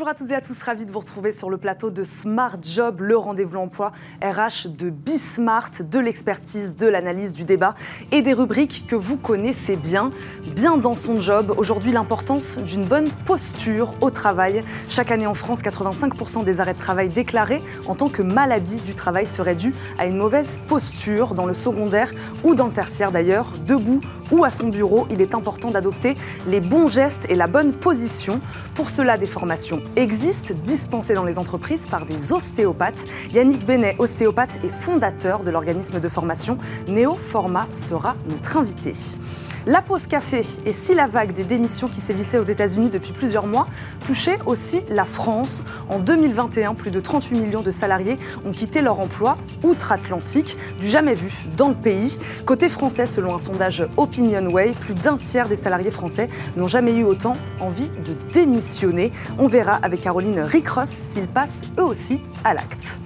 [0.00, 2.56] Bonjour à tous et à tous, ravi de vous retrouver sur le plateau de Smart
[2.62, 3.92] Job, le rendez-vous emploi
[4.22, 7.74] RH de Bismart, de l'expertise, de l'analyse, du débat
[8.10, 10.10] et des rubriques que vous connaissez bien.
[10.56, 14.64] Bien dans son job, aujourd'hui l'importance d'une bonne posture au travail.
[14.88, 18.94] Chaque année en France, 85% des arrêts de travail déclarés en tant que maladie du
[18.94, 22.10] travail seraient dus à une mauvaise posture dans le secondaire
[22.42, 25.06] ou dans le tertiaire d'ailleurs, debout ou à son bureau.
[25.10, 28.40] Il est important d'adopter les bons gestes et la bonne position.
[28.74, 33.04] Pour cela, des formations existe, dispensée dans les entreprises par des ostéopathes.
[33.32, 36.58] Yannick Benet, ostéopathe et fondateur de l'organisme de formation
[36.88, 38.92] Néoforma, sera notre invité.
[39.66, 43.46] La pause café et si la vague des démissions qui sévissait aux États-Unis depuis plusieurs
[43.46, 43.66] mois
[44.06, 45.66] touchait aussi la France.
[45.90, 51.14] En 2021, plus de 38 millions de salariés ont quitté leur emploi outre-Atlantique, du jamais
[51.14, 52.16] vu dans le pays.
[52.46, 57.04] Côté français, selon un sondage OpinionWay, plus d'un tiers des salariés français n'ont jamais eu
[57.04, 59.12] autant envie de démissionner.
[59.38, 60.88] On verra avec Caroline Ricross.
[60.88, 62.98] S'ils passent eux aussi à l'acte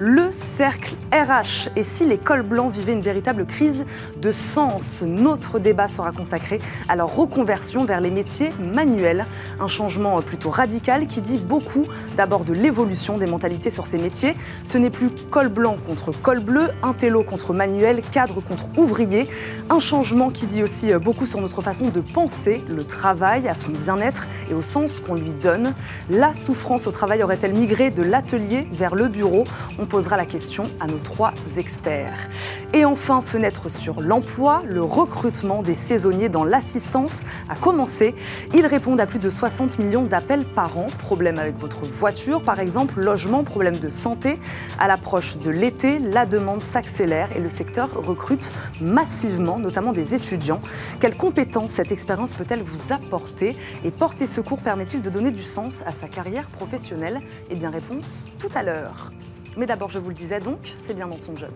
[0.00, 3.84] le cercle RH et si l'école blanc vivait une véritable crise
[4.16, 5.04] de sens.
[5.06, 9.26] Notre débat sera consacré à leur reconversion vers les métiers manuels.
[9.60, 11.84] Un changement plutôt radical qui dit beaucoup
[12.16, 14.36] d'abord de l'évolution des mentalités sur ces métiers.
[14.64, 19.28] Ce n'est plus col blanc contre col bleu, intello contre manuel, cadre contre ouvrier.
[19.68, 23.72] Un changement qui dit aussi beaucoup sur notre façon de penser le travail, à son
[23.72, 25.74] bien-être et au sens qu'on lui donne.
[26.08, 29.44] La souffrance au travail aurait-elle migré de l'atelier vers le bureau?
[29.90, 32.28] Posera la question à nos trois experts.
[32.72, 38.14] Et enfin, fenêtre sur l'emploi, le recrutement des saisonniers dans l'assistance a commencé.
[38.54, 40.86] Ils répondent à plus de 60 millions d'appels par an.
[40.98, 44.38] Problème avec votre voiture, par exemple, logement, problème de santé.
[44.78, 50.62] À l'approche de l'été, la demande s'accélère et le secteur recrute massivement, notamment des étudiants.
[51.00, 53.56] Quelles compétences cette expérience peut-elle vous apporter?
[53.84, 57.18] Et porter secours permet-il de donner du sens à sa carrière professionnelle?
[57.50, 59.10] Eh bien, réponse tout à l'heure.
[59.60, 61.50] Mais d'abord, je vous le disais donc, c'est bien dans son job.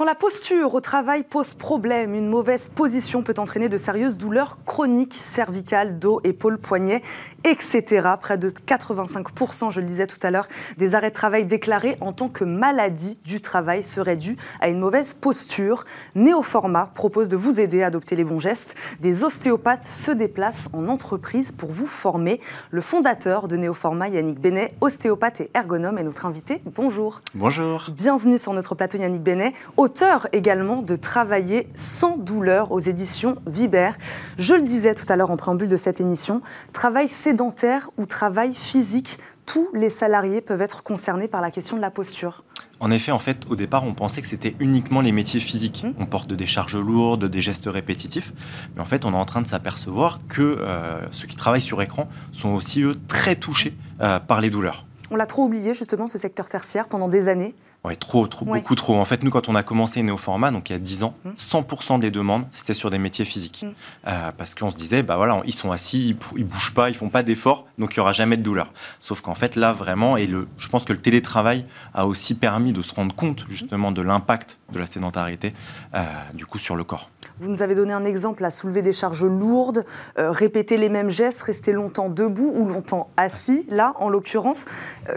[0.00, 4.56] Quand la posture au travail pose problème, une mauvaise position peut entraîner de sérieuses douleurs
[4.64, 7.02] chroniques cervicales, dos, épaules, poignets
[7.44, 8.08] etc.
[8.20, 12.12] Près de 85%, je le disais tout à l'heure, des arrêts de travail déclarés en
[12.12, 15.84] tant que maladie du travail seraient dus à une mauvaise posture.
[16.14, 18.76] Néoforma propose de vous aider à adopter les bons gestes.
[19.00, 22.40] Des ostéopathes se déplacent en entreprise pour vous former.
[22.70, 26.62] Le fondateur de Néoforma, Yannick Benet, ostéopathe et ergonome, est notre invité.
[26.74, 27.20] Bonjour.
[27.34, 27.86] Bonjour.
[27.90, 29.54] Bienvenue sur notre plateau, Yannick Benet,
[29.90, 33.90] auteur également de Travailler sans douleur aux éditions Viber.
[34.38, 36.42] Je le disais tout à l'heure en préambule de cette émission,
[36.72, 41.82] travail sédentaire ou travail physique, tous les salariés peuvent être concernés par la question de
[41.82, 42.44] la posture.
[42.78, 45.82] En effet, en fait, au départ, on pensait que c'était uniquement les métiers physiques.
[45.82, 45.94] Mmh.
[45.98, 48.32] On porte des charges lourdes, des gestes répétitifs.
[48.76, 51.82] Mais en fait, on est en train de s'apercevoir que euh, ceux qui travaillent sur
[51.82, 54.86] écran sont aussi, eux, très touchés euh, par les douleurs.
[55.10, 57.56] On l'a trop oublié, justement, ce secteur tertiaire, pendant des années.
[57.82, 58.96] Oui, trop, trop, beaucoup trop.
[58.96, 61.96] En fait, nous, quand on a commencé Néoformat, donc il y a 10 ans, 100%
[61.96, 62.00] mmh.
[62.00, 63.64] des demandes, c'était sur des métiers physiques.
[63.64, 64.08] Mmh.
[64.08, 67.08] Euh, parce qu'on se disait, bah voilà, ils sont assis, ils, bougent pas, ils font
[67.08, 68.70] pas d'efforts, donc il y aura jamais de douleur.
[69.00, 71.64] Sauf qu'en fait, là, vraiment, et le, je pense que le télétravail
[71.94, 75.54] a aussi permis de se rendre compte, justement, de l'impact de la sédentarité,
[75.94, 76.04] euh,
[76.34, 77.08] du coup, sur le corps.
[77.40, 79.86] Vous nous avez donné un exemple à soulever des charges lourdes,
[80.18, 83.66] euh, répéter les mêmes gestes, rester longtemps debout ou longtemps assis.
[83.70, 84.66] Là, en l'occurrence,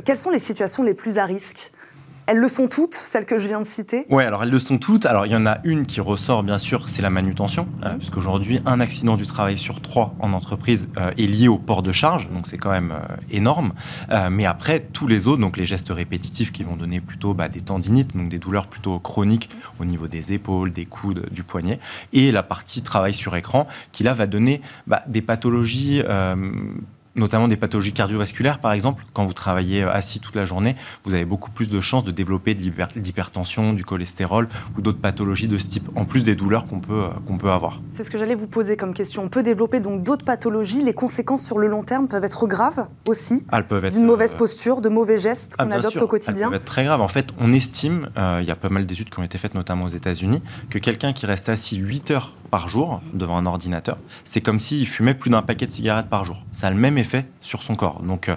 [0.05, 1.73] quelles sont les situations les plus à risque?
[2.25, 4.77] Elles le sont toutes, celles que je viens de citer Oui, alors elles le sont
[4.77, 5.05] toutes.
[5.05, 8.61] Alors il y en a une qui ressort, bien sûr, c'est la manutention, euh, puisqu'aujourd'hui,
[8.65, 12.29] un accident du travail sur trois en entreprise euh, est lié au port de charge,
[12.29, 13.73] donc c'est quand même euh, énorme.
[14.31, 17.61] mais après, tous les autres, donc les gestes répétitifs qui vont donner plutôt bah, des
[17.61, 21.79] tendinites, donc des douleurs plutôt chroniques au niveau des épaules, des coudes, du poignet,
[22.13, 26.01] et la partie travail sur écran, qui là va donner bah, des pathologies
[27.15, 29.03] notamment des pathologies cardiovasculaires, par exemple.
[29.13, 30.75] Quand vous travaillez assis toute la journée,
[31.05, 32.63] vous avez beaucoup plus de chances de développer de
[32.95, 37.07] l'hypertension, du cholestérol ou d'autres pathologies de ce type, en plus des douleurs qu'on peut,
[37.27, 37.79] qu'on peut avoir.
[37.91, 39.23] C'est ce que j'allais vous poser comme question.
[39.23, 40.83] On peut développer donc d'autres pathologies.
[40.83, 43.93] Les conséquences sur le long terme peuvent être graves aussi Elles peuvent être.
[43.93, 46.65] D'une mauvaise euh, posture, de mauvais gestes qu'on ah, adopte au quotidien Elles peuvent être
[46.65, 47.01] très graves.
[47.01, 49.55] En fait, on estime, euh, il y a pas mal d'études qui ont été faites
[49.55, 53.97] notamment aux États-Unis, que quelqu'un qui reste assis 8 heures par jour devant un ordinateur,
[54.25, 56.43] c'est comme s'il fumait plus d'un paquet de cigarettes par jour.
[56.53, 57.02] Ça a le même effet
[57.41, 58.01] sur son corps.
[58.01, 58.29] Donc,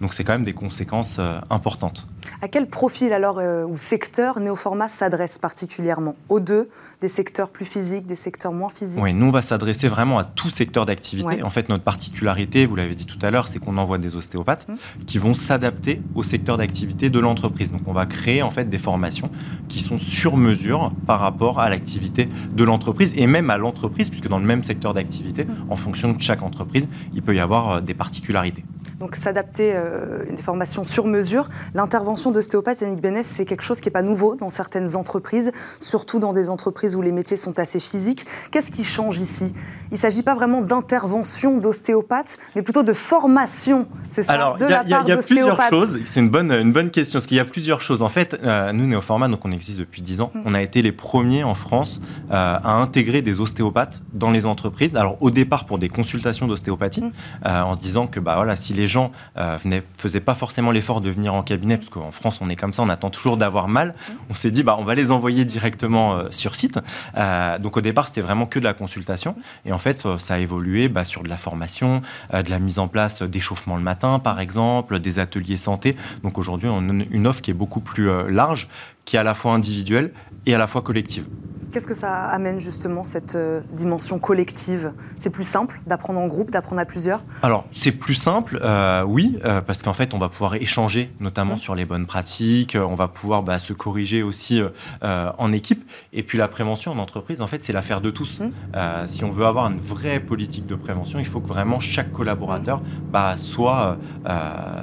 [0.00, 1.18] donc c'est quand même des conséquences
[1.50, 2.06] importantes.
[2.40, 6.14] À quel profil alors ou secteur Néoformat s'adresse particulièrement?
[6.28, 6.68] Aux deux
[7.02, 10.24] des secteurs plus physiques, des secteurs moins physiques Oui, nous, on va s'adresser vraiment à
[10.24, 11.42] tout secteur d'activité.
[11.42, 14.68] En fait, notre particularité, vous l'avez dit tout à l'heure, c'est qu'on envoie des ostéopathes
[14.68, 15.04] mmh.
[15.04, 17.72] qui vont s'adapter au secteur d'activité de l'entreprise.
[17.72, 19.30] Donc, on va créer en fait des formations
[19.68, 24.28] qui sont sur mesure par rapport à l'activité de l'entreprise et même à l'entreprise, puisque
[24.28, 25.70] dans le même secteur d'activité, mmh.
[25.70, 28.64] en fonction de chaque entreprise, il peut y avoir euh, des particularités
[29.02, 31.48] donc s'adapter euh, des formations sur mesure.
[31.74, 35.50] L'intervention d'ostéopathe Yannick Bénès, c'est quelque chose qui n'est pas nouveau dans certaines entreprises,
[35.80, 38.26] surtout dans des entreprises où les métiers sont assez physiques.
[38.52, 39.54] Qu'est-ce qui change ici?
[39.90, 44.34] Il ne s'agit pas vraiment d'intervention d'ostéopathe, mais plutôt de formation, c'est ça?
[44.34, 45.98] Alors, il y a, y a plusieurs choses.
[46.04, 48.02] C'est une bonne, une bonne question, parce qu'il y a plusieurs choses.
[48.02, 50.40] En fait, euh, nous, Néoformat, donc on existe depuis 10 ans, mm.
[50.46, 52.00] on a été les premiers en France
[52.30, 54.94] euh, à intégrer des ostéopathes dans les entreprises.
[54.94, 57.12] Alors, au départ, pour des consultations d'ostéopathie, mm.
[57.44, 61.00] en se disant que bah, voilà, si les gens euh, ne faisaient pas forcément l'effort
[61.00, 63.66] de venir en cabinet, parce qu'en France, on est comme ça, on attend toujours d'avoir
[63.66, 63.94] mal.
[64.30, 66.78] On s'est dit, bah, on va les envoyer directement euh, sur site.
[67.16, 69.34] Euh, donc au départ, c'était vraiment que de la consultation.
[69.66, 72.02] Et en fait, ça a évolué bah, sur de la formation,
[72.32, 75.96] de la mise en place d'échauffement le matin, par exemple, des ateliers santé.
[76.22, 78.68] Donc aujourd'hui, on a une offre qui est beaucoup plus large,
[79.04, 80.12] qui est à la fois individuelle
[80.46, 81.26] et à la fois collective.
[81.72, 84.92] Qu'est-ce que ça amène justement, cette euh, dimension collective?
[85.16, 87.22] C'est plus simple d'apprendre en groupe, d'apprendre à plusieurs?
[87.42, 91.54] Alors, c'est plus simple, euh, oui, euh, parce qu'en fait, on va pouvoir échanger notamment
[91.54, 91.58] mmh.
[91.58, 94.60] sur les bonnes pratiques, on va pouvoir bah, se corriger aussi
[95.02, 95.90] en équipe.
[96.12, 98.40] Et puis la prévention en entreprise, en fait, c'est l'affaire de tous.
[98.40, 99.06] Mmh.
[99.06, 102.82] si on veut avoir une vraie politique de prévention, il faut que vraiment chaque collaborateur
[103.10, 103.96] bah, soit,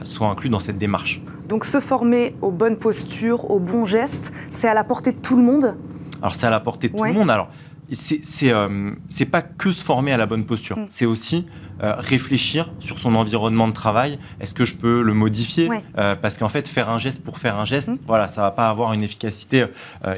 [0.04, 1.22] soit inclus dans cette démarche.
[1.50, 5.36] Donc se former aux bonnes postures, aux bons gestes, c'est à la portée de tout
[5.36, 5.76] le monde
[6.22, 7.30] alors c'est à la portée de tout le monde.
[7.30, 7.50] Alors
[7.92, 10.86] c'est euh, c'est pas que se former à la bonne posture, mm.
[10.90, 11.48] c'est aussi
[11.82, 14.20] euh, réfléchir sur son environnement de travail.
[14.40, 17.58] Est-ce que je peux le modifier euh, Parce qu'en fait, faire un geste pour faire
[17.58, 18.00] un geste, mm.
[18.08, 19.66] voilà, ça va pas avoir une efficacité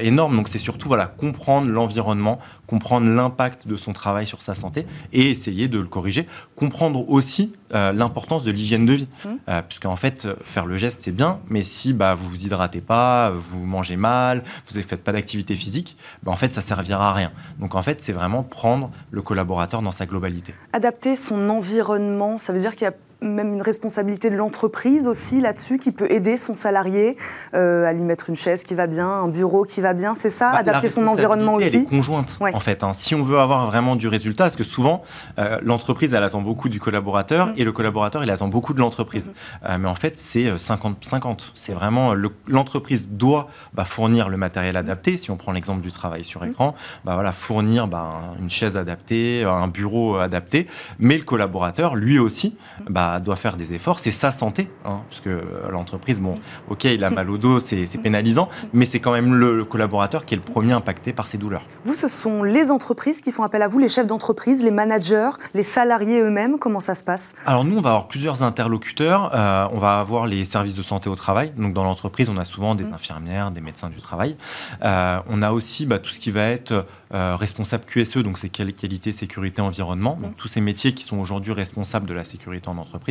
[0.00, 0.36] énorme.
[0.36, 5.30] Donc c'est surtout voilà comprendre l'environnement, comprendre l'impact de son travail sur sa santé et
[5.30, 6.26] essayer de le corriger.
[6.56, 9.62] Comprendre aussi l'importance de l'hygiène de vie, mm.
[9.68, 13.64] puisqu'en fait, faire le geste c'est bien, mais si bah vous vous hydratez pas, vous
[13.64, 17.32] mangez mal, vous ne faites pas d'activité physique, bah, en fait ça servira à rien.
[17.58, 20.54] Donc en fait, c'est vraiment prendre le collaborateur dans sa globalité.
[20.72, 25.40] Adapter son environnement, ça veut dire qu'il y a même une responsabilité de l'entreprise aussi
[25.40, 27.16] là-dessus qui peut aider son salarié
[27.54, 30.30] euh, à lui mettre une chaise qui va bien, un bureau qui va bien, c'est
[30.30, 32.82] ça bah, Adapter son environnement aussi Elle est conjointe en fait.
[32.82, 32.92] Hein.
[32.92, 35.02] Si on veut avoir vraiment du résultat, parce que souvent
[35.38, 37.54] euh, l'entreprise elle attend beaucoup du collaborateur mm.
[37.56, 39.28] et le collaborateur il attend beaucoup de l'entreprise.
[39.28, 39.70] Mm-hmm.
[39.70, 41.52] Euh, mais en fait c'est 50-50.
[41.54, 42.14] C'est vraiment
[42.46, 45.16] l'entreprise doit bah, fournir le matériel adapté.
[45.16, 46.50] Si on prend l'exemple du travail sur mm.
[46.50, 46.74] écran,
[47.04, 50.66] bah, voilà, fournir bah, une chaise adaptée, un bureau adapté,
[50.98, 52.56] mais le collaborateur lui aussi
[52.88, 56.34] bah, doit faire des efforts, c'est sa santé, hein, parce que euh, l'entreprise, bon,
[56.68, 60.34] ok, il a mal au dos, c'est pénalisant, mais c'est quand même le, collaborateur qui
[60.34, 61.62] est le premier impacté par ces douleurs.
[61.84, 65.30] Vous, ce sont les entreprises qui font appel à vous, les chefs d'entreprise, les managers,
[65.54, 67.34] les salariés eux-mêmes, comment ça se passe?
[67.46, 71.08] Alors nous, on va avoir plusieurs interlocuteurs, euh, on va avoir les services de santé
[71.08, 72.94] au travail, donc dans l'entreprise, on a souvent des mmh.
[72.94, 74.36] infirmières, des médecins du travail,
[74.82, 79.12] euh, on a aussi bah, tout ce qui va être responsable QSE, donc c'est qualité,
[79.12, 80.36] sécurité, environnement, donc mmh.
[80.36, 83.01] tous ces métiers qui sont aujourd'hui responsables de la sécurité en entreprise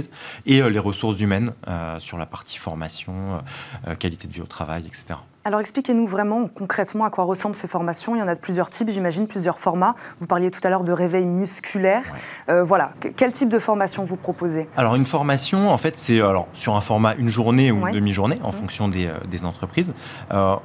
[0.46, 3.42] et euh, les ressources humaines euh, sur la partie formation,
[3.88, 5.20] euh, qualité de vie au travail, etc.
[5.44, 8.16] Alors expliquez-nous vraiment concrètement à quoi ressemblent ces formations.
[8.16, 9.96] Il y en a de plusieurs types, j'imagine, plusieurs formats.
[10.20, 12.04] Vous parliez tout à l'heure de réveil musculaire.
[12.48, 14.70] voilà, quel type de formation vous proposez?
[14.78, 18.40] Alors une formation, en fait, c'est alors sur un format une journée ou une demi-journée
[18.44, 18.54] en mmh.
[18.54, 19.96] fonction des, des entreprises.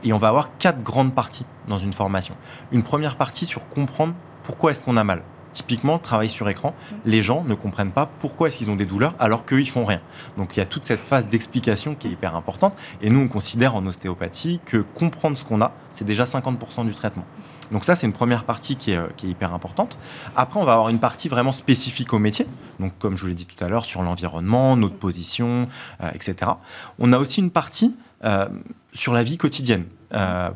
[0.04, 2.34] et on va avoir quatre grandes parties dans une formation.
[2.70, 4.12] Une première partie sur comprendre
[4.42, 5.22] pourquoi est-ce qu'on a mal.
[5.56, 6.75] Typiquement, travail sur écran,
[7.06, 10.02] les gens ne comprennent pas pourquoi est-ce qu'ils ont des douleurs alors qu'ils font rien.
[10.36, 12.75] Donc il y a toute cette phase d'explication qui est hyper importante.
[13.00, 16.92] Et nous, on considère en ostéopathie que comprendre ce qu'on a, c'est déjà 50% du
[16.92, 17.25] traitement.
[17.72, 19.96] Donc ça, c'est une première partie qui est, euh, qui est, hyper importante.
[20.36, 22.46] Après, on va avoir une partie vraiment spécifique au métier.
[22.78, 25.68] Donc comme je vous l'ai dit tout à l'heure, sur l'environnement, notre position,
[26.02, 26.50] euh, etc.
[26.98, 28.46] On a aussi une partie euh,
[28.92, 29.84] sur la vie quotidienne.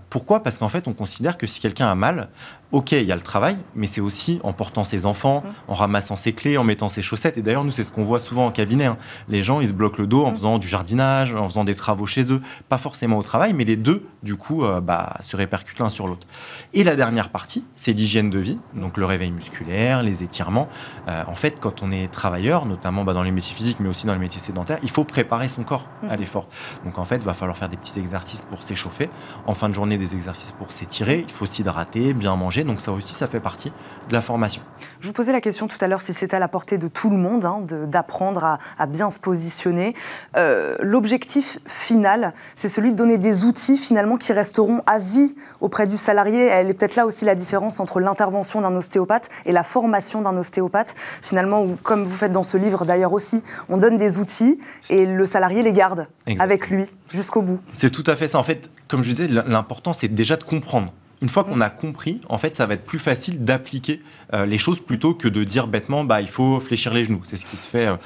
[0.09, 0.43] Pourquoi?
[0.43, 2.29] Parce qu'en fait, on considère que si quelqu'un a mal,
[2.73, 5.71] ok, il y a le travail, mais c'est aussi en portant ses enfants, mmh.
[5.71, 7.39] en ramassant ses clés, en mettant ses chaussettes.
[7.39, 8.87] Et d'ailleurs, nous, c'est ce qu'on voit souvent en cabinet.
[8.87, 8.97] Hein.
[9.29, 10.37] Les gens, ils se bloquent le dos en mmh.
[10.37, 13.77] faisant du jardinage, en faisant des travaux chez eux, pas forcément au travail, mais les
[13.77, 16.27] deux, du coup, euh, bah, se répercutent l'un sur l'autre.
[16.73, 20.69] Et la dernière partie, c'est l'hygiène de vie, donc le réveil musculaire, les étirements.
[21.09, 24.07] Euh, en fait, quand on est travailleur, notamment bah, dans les métiers physiques, mais aussi
[24.07, 26.21] dans les métiers sédentaires, il faut préparer son corps à mmh.
[26.21, 26.47] l'effort.
[26.85, 29.11] Donc en fait, il va falloir faire des petits exercices pour s'échauffer.
[29.47, 32.65] En fin de journée des exercices pour s'étirer, il faut s'hydrater, bien manger.
[32.65, 33.73] Donc ça aussi, ça fait partie
[34.09, 34.63] de la formation.
[35.01, 37.09] Je vous posais la question tout à l'heure si c'était à la portée de tout
[37.09, 39.95] le monde hein, d'apprendre à, bien se positionner.
[40.37, 45.87] Euh, l'objectif final, c'est celui de donner des outils finalement qui resteront à vie auprès
[45.87, 46.45] du salarié.
[46.45, 50.37] Elle est peut-être là aussi la différence entre l'intervention d'un ostéopathe et la formation d'un
[50.37, 50.95] ostéopathe.
[51.23, 55.25] Finalement, comme vous faites dans ce livre d'ailleurs aussi, on donne des outils et le
[55.25, 57.61] salarié les garde avec lui jusqu'au bout.
[57.73, 58.39] C'est tout à fait ça.
[58.39, 60.93] En fait, comme je disais, l'important c'est déjà de comprendre
[61.23, 64.59] une fois qu'on a compris, en fait, ça va être plus facile d'appliquer euh, les
[64.59, 67.21] choses plutôt que de dire bêtement, bah, il faut fléchir les genoux.
[67.25, 67.97] C'est ce qui se fait euh,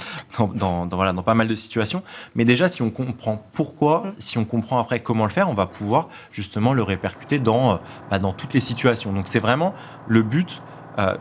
[0.54, 2.02] dans, voilà, dans pas mal de situations.
[2.35, 4.12] Mais déjà, si on comprend pourquoi, mm.
[4.18, 7.76] si on comprend après comment le faire, on va pouvoir justement le répercuter dans, euh,
[8.11, 9.12] bah, dans toutes les situations.
[9.12, 9.75] Donc, c'est vraiment
[10.09, 10.61] le but,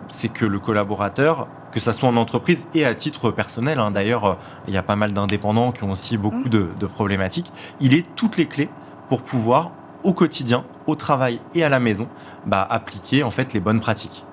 [0.10, 3.80] c'est que le collaborateur que ça soit en entreprise et à titre personnel.
[3.80, 3.90] Hein.
[3.90, 6.50] D'ailleurs, il y a pas mal d'indépendants qui ont aussi beaucoup mm.
[6.50, 7.52] de, de problématiques.
[7.80, 8.70] Il est toutes les clés
[9.10, 9.72] pour pouvoir
[10.04, 12.08] au quotidien, au travail et à la maison,
[12.46, 14.26] bah, appliquer en fait les bonnes pratiques.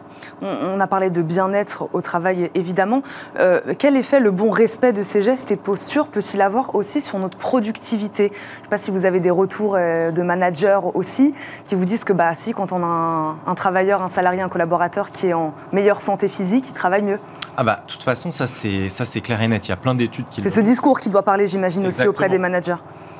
[0.42, 3.02] On a parlé de bien-être au travail, évidemment.
[3.38, 7.18] Euh, quel effet le bon respect de ces gestes et postures peut-il avoir aussi sur
[7.18, 8.28] notre productivité?
[8.28, 11.34] Je ne sais pas si vous avez des retours euh, de managers aussi
[11.66, 15.10] qui vous disent que bah, si, quand on a un, travailleur, un salarié, un collaborateur
[15.10, 17.18] qui est en meilleure santé physique, il travaille mieux.
[17.56, 19.66] Ah bah, de toute façon, ça c'est clair et net.
[19.66, 20.40] Il y a plein d'études qui.
[20.40, 22.76] C'est ce discours qui doit parler, j'imagine, aussi auprès des managers.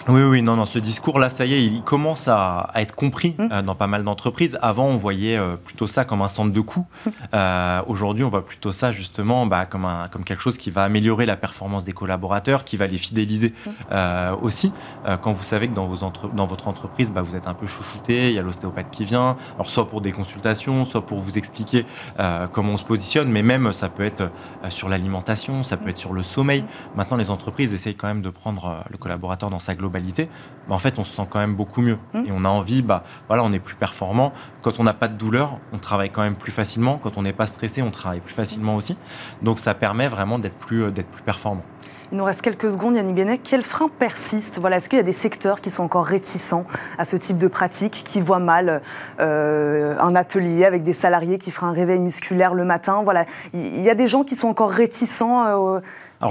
[0.08, 3.48] Oui, oui, non, non, ce discours-là, ça y est, il commence à, être compris mmh.
[3.52, 4.58] euh, dans pas mal d'entreprises.
[4.62, 6.86] Avant, on voyait euh, plutôt ça comme un centre de coût.
[7.32, 10.82] Euh, aujourd'hui, on voit plutôt ça justement bah, comme, un, comme quelque chose qui va
[10.82, 14.34] améliorer la performance des collaborateurs, qui va les fidéliser mmh.
[14.42, 14.72] aussi.
[15.22, 17.68] quand vous savez que dans, vos entre, dans votre entreprise, bah, vous êtes un peu
[17.68, 21.38] chouchouté, il y a l'ostéopathe qui vient, alors soit pour des consultations, soit pour vous
[21.38, 21.86] expliquer
[22.52, 24.30] comment on se positionne, mais même ça peut être
[24.68, 26.64] sur l'alimentation, ça peut être sur le sommeil.
[26.96, 30.28] Maintenant, les entreprises essayent quand même de prendre le collaborateur dans sa globalité
[30.68, 31.98] bah, en fait, on se sent quand même beaucoup mieux.
[32.14, 32.26] Mmh.
[32.26, 34.32] Et on a envie, bah, voilà, on est plus performant.
[34.62, 36.98] Quand on n'a pas de douleur, on travaille quand même plus facilement.
[37.02, 38.96] Quand on n'est pas stressé, on travaille plus facilement aussi.
[39.42, 41.62] Donc, ça permet vraiment d'être plus, euh, d'être plus performant.
[42.12, 43.38] Il nous reste quelques secondes, Yannick Benet.
[43.38, 44.58] Quel frein persiste?
[44.58, 46.64] Voilà, Est-ce qu'il y a des secteurs qui sont encore réticents
[46.98, 48.82] à ce type de pratique, qui voient mal
[49.20, 53.02] euh, un atelier avec des salariés qui feraient un réveil musculaire le matin?
[53.04, 53.26] Voilà.
[53.54, 55.80] Il y a des gens qui sont encore réticents, euh,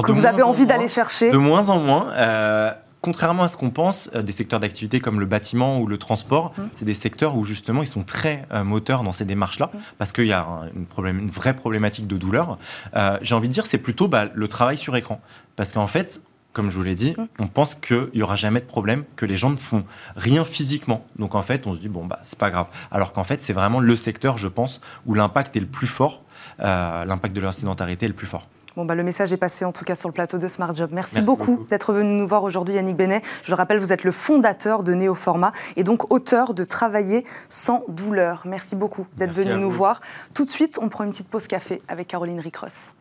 [0.04, 2.10] que vous avez envie d'aller chercher De moins en moins.
[2.12, 2.72] Euh,
[3.02, 6.54] contrairement à ce qu'on pense, euh, des secteurs d'activité comme le bâtiment ou le transport,
[6.58, 6.62] mmh.
[6.74, 9.78] c'est des secteurs où justement ils sont très euh, moteurs dans ces démarches-là, mmh.
[9.98, 12.58] parce qu'il y a une, problème, une, vraie problématique de douleur.
[12.96, 15.22] Euh, j'ai envie de dire, c'est plutôt bah, le travail sur écran.
[15.56, 16.22] Parce qu'en fait,
[16.54, 17.26] comme je vous l'ai dit, mmh.
[17.40, 21.06] on pense qu'il n'y aura jamais de problème, que les gens ne font rien physiquement.
[21.18, 22.68] Donc en fait, on se dit, bon, bah, c'est pas grave.
[22.92, 26.24] Alors qu'en fait, c'est vraiment le secteur, je pense, où l'impact est le plus fort,
[26.60, 28.48] l'impact de leur sédentarité est le plus fort.
[28.80, 30.92] Bon, bah, le message est passé en tout cas sur le plateau de Smart Job.
[30.94, 33.22] Merci, beaucoup, d'être venu nous voir aujourd'hui, Yannick Benet.
[33.44, 38.44] Je rappelle, vous êtes le fondateur de Néoformat et donc auteur de Travailler sans douleur.
[38.46, 40.00] Merci beaucoup d'être venu nous voir.
[40.34, 42.94] Tout de suite, on prend une petite pause café avec Caroline Ricross.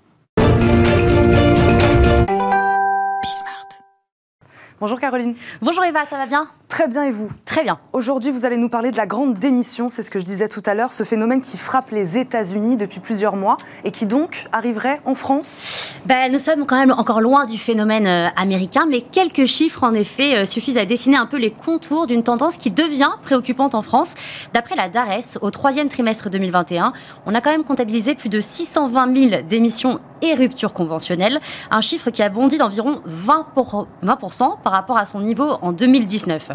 [4.80, 5.36] Bonjour Caroline.
[5.62, 6.50] Bonjour Eva, ça va bien?
[6.68, 7.30] Très bien et vous?
[7.46, 7.78] Très bien.
[7.94, 10.62] Aujourd'hui, vous allez nous parler de la grande démission, c'est ce que je disais tout
[10.66, 15.00] à l'heure, ce phénomène qui frappe les États-Unis depuis plusieurs mois et qui donc arriverait
[15.06, 15.94] en France?
[16.04, 19.94] Ben, Nous sommes quand même encore loin du phénomène euh, américain, mais quelques chiffres en
[19.94, 23.82] effet euh, suffisent à dessiner un peu les contours d'une tendance qui devient préoccupante en
[23.82, 24.14] France.
[24.52, 26.92] D'après la DARES, au troisième trimestre 2021,
[27.24, 32.10] on a quand même comptabilisé plus de 620 000 démissions et ruptures conventionnelles, un chiffre
[32.10, 34.18] qui a bondi d'environ 20%, 20
[34.62, 36.50] par rapport à son niveau en 2019.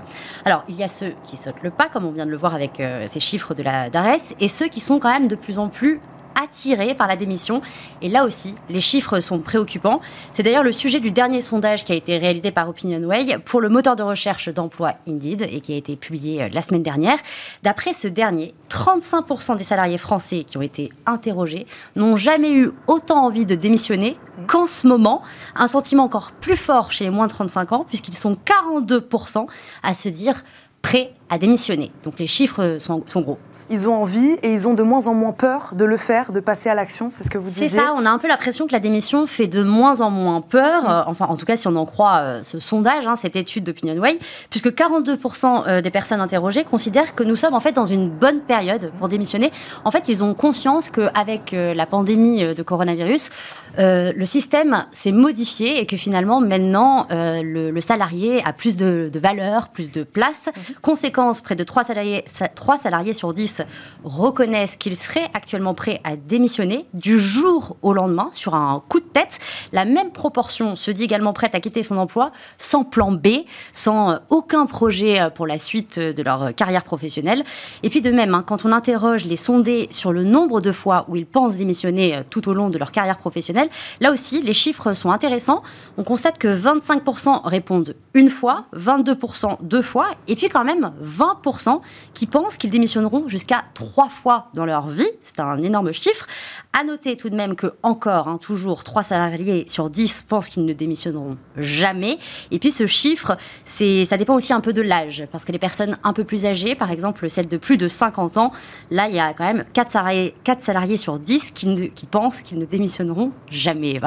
[0.46, 2.54] Alors, il y a ceux qui sautent le pas, comme on vient de le voir
[2.54, 5.60] avec euh, ces chiffres de la DARES, et ceux qui sont quand même de plus
[5.60, 6.02] en plus
[6.42, 7.62] attirés par la démission.
[8.02, 10.02] Et là aussi, les chiffres sont préoccupants.
[10.32, 13.70] C'est d'ailleurs le sujet du dernier sondage qui a été réalisé par OpinionWay pour le
[13.70, 17.18] moteur de recherche d'emploi Indeed et qui a été publié euh, la semaine dernière.
[17.64, 23.26] D'après ce dernier, 35% des salariés français qui ont été interrogés n'ont jamais eu autant
[23.26, 25.22] envie de démissionner qu'en ce moment.
[25.56, 29.46] Un sentiment encore plus fort chez les moins de 35 ans, puisqu'ils sont 42%
[29.84, 30.44] à se dire
[30.82, 31.92] prêts à démissionner.
[32.04, 35.14] Donc les chiffres sont, sont gros ils ont envie et ils ont de moins en
[35.14, 37.78] moins peur de le faire, de passer à l'action, c'est ce que vous disiez C'est
[37.78, 40.84] ça, on a un peu l'impression que la démission fait de moins en moins peur,
[40.84, 40.88] mm.
[40.88, 43.64] euh, enfin en tout cas si on en croit euh, ce sondage, hein, cette étude
[43.64, 48.10] d'OpinionWay, puisque 42% euh, des personnes interrogées considèrent que nous sommes en fait dans une
[48.10, 49.52] bonne période pour démissionner.
[49.86, 53.30] En fait, ils ont conscience qu'avec la pandémie de coronavirus,
[53.78, 59.92] le système s'est modifié et que finalement maintenant le, salarié a plus de, valeur, plus
[59.92, 60.48] de place.
[60.48, 60.82] Mm-hmm.
[60.82, 63.64] Conséquence, près de 3 salariés, 3 salariés sur 10 10
[64.04, 69.06] reconnaissent qu'ils seraient actuellement prêts à démissionner du jour au lendemain sur un coup de
[69.06, 69.40] tête.
[69.72, 73.28] La même proportion se dit également prête à quitter son emploi sans plan B,
[73.72, 77.44] sans euh, aucun projet euh, pour la suite de leur carrière professionnelle.
[77.84, 81.06] Et puis de même, hein, quand on interroge les sondés sur le nombre de fois
[81.08, 83.70] où ils pensent démissionner tout au long de leur carrière professionnelle,
[84.00, 85.64] là aussi, les chiffres sont intéressants.
[85.98, 91.82] On constate que 25% répondent une fois, 22% deux fois, et puis quand même 20%
[92.14, 93.43] qui pensent qu'ils démissionneront jusqu'à
[93.74, 95.10] trois fois dans leur vie.
[95.22, 96.28] C'est un énorme chiffre.
[96.74, 100.66] À noter tout de même que encore, hein, toujours 3 salariés sur 10 pensent qu'ils
[100.66, 102.18] ne démissionneront jamais.
[102.52, 105.60] Et puis ce chiffre, c'est, ça dépend aussi un peu de l'âge, parce que les
[105.60, 108.52] personnes un peu plus âgées, par exemple celles de plus de 50 ans,
[108.90, 112.42] là il y a quand même 4 salariés, 4 salariés sur 10 qui, qui pensent
[112.42, 114.00] qu'ils ne démissionneront jamais.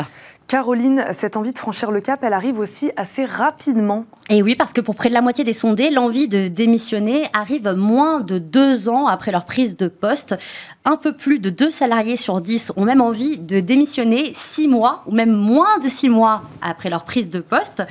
[0.49, 4.05] Caroline, cette envie de franchir le cap, elle arrive aussi assez rapidement.
[4.31, 7.69] Et oui, parce que pour près de la moitié des sondés, l'envie de démissionner arrive
[7.77, 10.37] moins de deux ans après leur prise de poste.
[10.89, 15.03] Un peu plus de deux salariés sur dix ont même envie de démissionner six mois
[15.07, 17.83] ou même moins de six mois après leur prise de poste.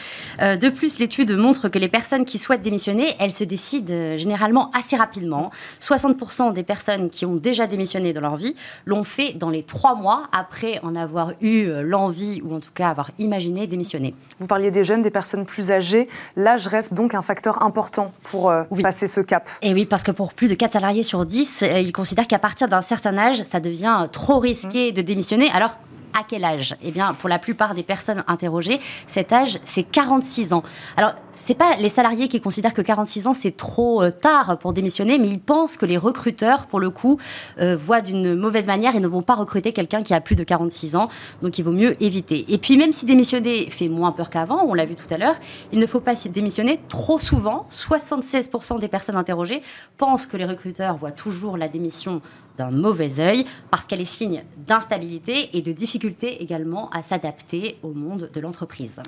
[0.41, 4.15] Euh, de plus, l'étude montre que les personnes qui souhaitent démissionner, elles se décident euh,
[4.15, 5.51] généralement assez rapidement.
[5.81, 9.95] 60% des personnes qui ont déjà démissionné dans leur vie l'ont fait dans les trois
[9.95, 14.15] mois après en avoir eu euh, l'envie ou en tout cas avoir imaginé démissionner.
[14.39, 16.09] Vous parliez des jeunes, des personnes plus âgées.
[16.35, 19.49] L'âge reste donc un facteur important pour euh, passer ce cap.
[19.61, 22.39] Et oui, parce que pour plus de 4 salariés sur 10, euh, ils considèrent qu'à
[22.39, 24.95] partir d'un certain âge, ça devient trop risqué mmh.
[24.95, 25.49] de démissionner.
[25.51, 25.77] Alors,
[26.17, 26.75] à quel âge?
[26.81, 30.63] Eh bien, pour la plupart des personnes interrogées, cet âge, c'est 46 ans.
[30.95, 34.73] Alors, c'est pas les salariés qui considèrent que 46 ans, c'est trop euh, tard pour
[34.73, 37.19] démissionner, mais ils pensent que les recruteurs, pour le coup,
[37.59, 40.43] euh, voient d'une mauvaise manière et ne vont pas recruter quelqu'un qui a plus de
[40.43, 41.09] 46 ans.
[41.41, 42.45] Donc, il vaut mieux éviter.
[42.51, 45.35] Et puis, même si démissionner fait moins peur qu'avant, on l'a vu tout à l'heure,
[45.71, 47.67] il ne faut pas démissionner trop souvent.
[47.69, 49.61] 76% des personnes interrogées
[49.97, 52.21] pensent que les recruteurs voient toujours la démission
[52.57, 57.89] d'un mauvais œil parce qu'elle est signe d'instabilité et de difficulté également à s'adapter au
[57.89, 59.01] monde de l'entreprise.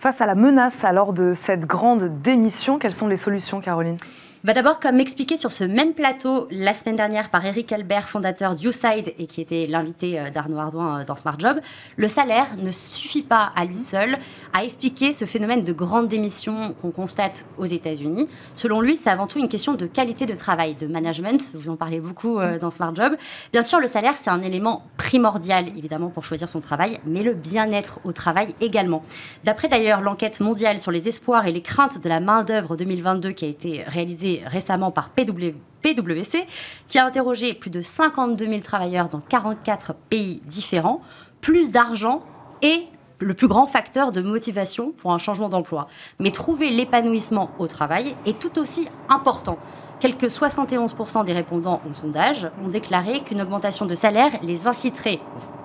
[0.00, 3.98] Face à la menace alors de cette grande démission, quelles sont les solutions, Caroline?
[4.42, 8.54] Bah D'abord, comme expliqué sur ce même plateau la semaine dernière par Eric Albert, fondateur
[8.54, 11.60] d'USide et qui était l'invité euh, d'Arnaud Ardouin euh, dans Smart Job,
[11.98, 14.16] le salaire ne suffit pas à lui seul
[14.54, 18.28] à expliquer ce phénomène de grande démission qu'on constate aux États-Unis.
[18.54, 21.50] Selon lui, c'est avant tout une question de qualité de travail, de management.
[21.52, 23.16] Vous en parlez beaucoup euh, dans Smart Job.
[23.52, 27.34] Bien sûr, le salaire, c'est un élément primordial, évidemment, pour choisir son travail, mais le
[27.34, 29.02] bien-être au travail également.
[29.44, 33.44] D'après d'ailleurs l'enquête mondiale sur les espoirs et les craintes de la main-d'œuvre 2022 qui
[33.44, 36.46] a été réalisée récemment par PwC,
[36.88, 41.00] qui a interrogé plus de 52 000 travailleurs dans 44 pays différents.
[41.40, 42.22] Plus d'argent
[42.62, 42.86] et
[43.20, 45.88] le plus grand facteur de motivation pour un changement d'emploi.
[46.18, 49.58] Mais trouver l'épanouissement au travail est tout aussi important.
[50.00, 55.20] Quelques 71% des répondants au sondage ont déclaré qu'une augmentation de salaire les inciterait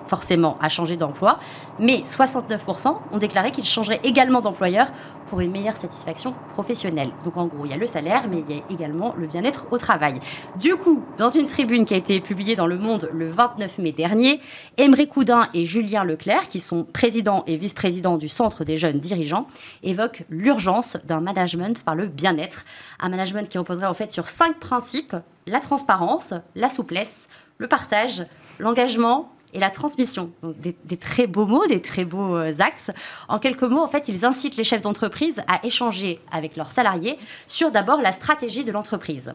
[0.08, 1.38] forcément à changer d'emploi,
[1.78, 4.88] mais 69% ont déclaré qu'ils changeraient également d'employeur
[5.28, 7.10] pour une meilleure satisfaction professionnelle.
[7.24, 9.66] Donc en gros, il y a le salaire, mais il y a également le bien-être
[9.70, 10.20] au travail.
[10.56, 13.92] Du coup, dans une tribune qui a été publiée dans Le Monde le 29 mai
[13.92, 14.40] dernier,
[14.76, 19.46] Emery Coudin et Julien Leclerc, qui sont présidents et vice-présidents du Centre des jeunes dirigeants,
[19.82, 22.64] évoquent l'urgence d'un management par le bien-être.
[23.00, 25.16] Un management qui reposerait en fait sur cinq principes,
[25.46, 28.24] la transparence, la souplesse, le partage,
[28.58, 30.30] l'engagement et la transmission.
[30.42, 32.90] des, très beaux mots, des très beaux euh, axes.
[33.28, 37.18] En quelques mots, en fait, ils incitent les chefs d'entreprise à échanger avec leurs salariés
[37.48, 39.34] sur d'abord la stratégie de l'entreprise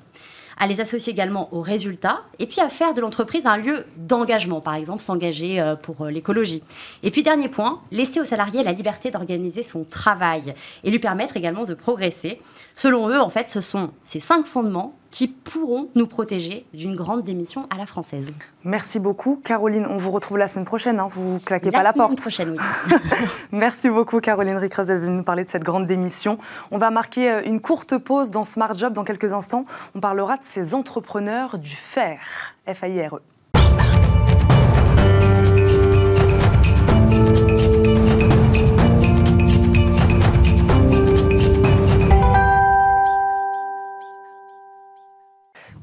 [0.62, 4.62] à les associer également aux résultats, et puis à faire de l'entreprise un lieu d'engagement,
[4.62, 6.62] par exemple s'engager euh, pour euh, l'écologie.
[7.02, 11.36] Et puis dernier point, laisser aux salariés la liberté d'organiser son travail et lui permettre
[11.36, 12.40] également de progresser.
[12.76, 17.24] Selon eux, en fait, ce sont ces cinq fondements qui pourront nous protéger d'une grande
[17.24, 18.34] démission à la française.
[18.64, 19.42] Merci beaucoup.
[19.44, 21.00] Caroline, on vous retrouve la semaine prochaine.
[21.00, 21.10] Hein.
[21.12, 22.20] Vous claquez pas la porte.
[22.20, 22.96] prochaine, oui.
[23.52, 26.38] Merci beaucoup, Caroline Ricreuse, d'être venue nous parler de cette grande démission.
[26.72, 29.66] On va marquer euh, une courte pause dans Smart Job dans quelques instants.
[29.96, 32.20] On parlera de ces entrepreneurs du FAIR.
[32.68, 33.31] F-A-I-R-E.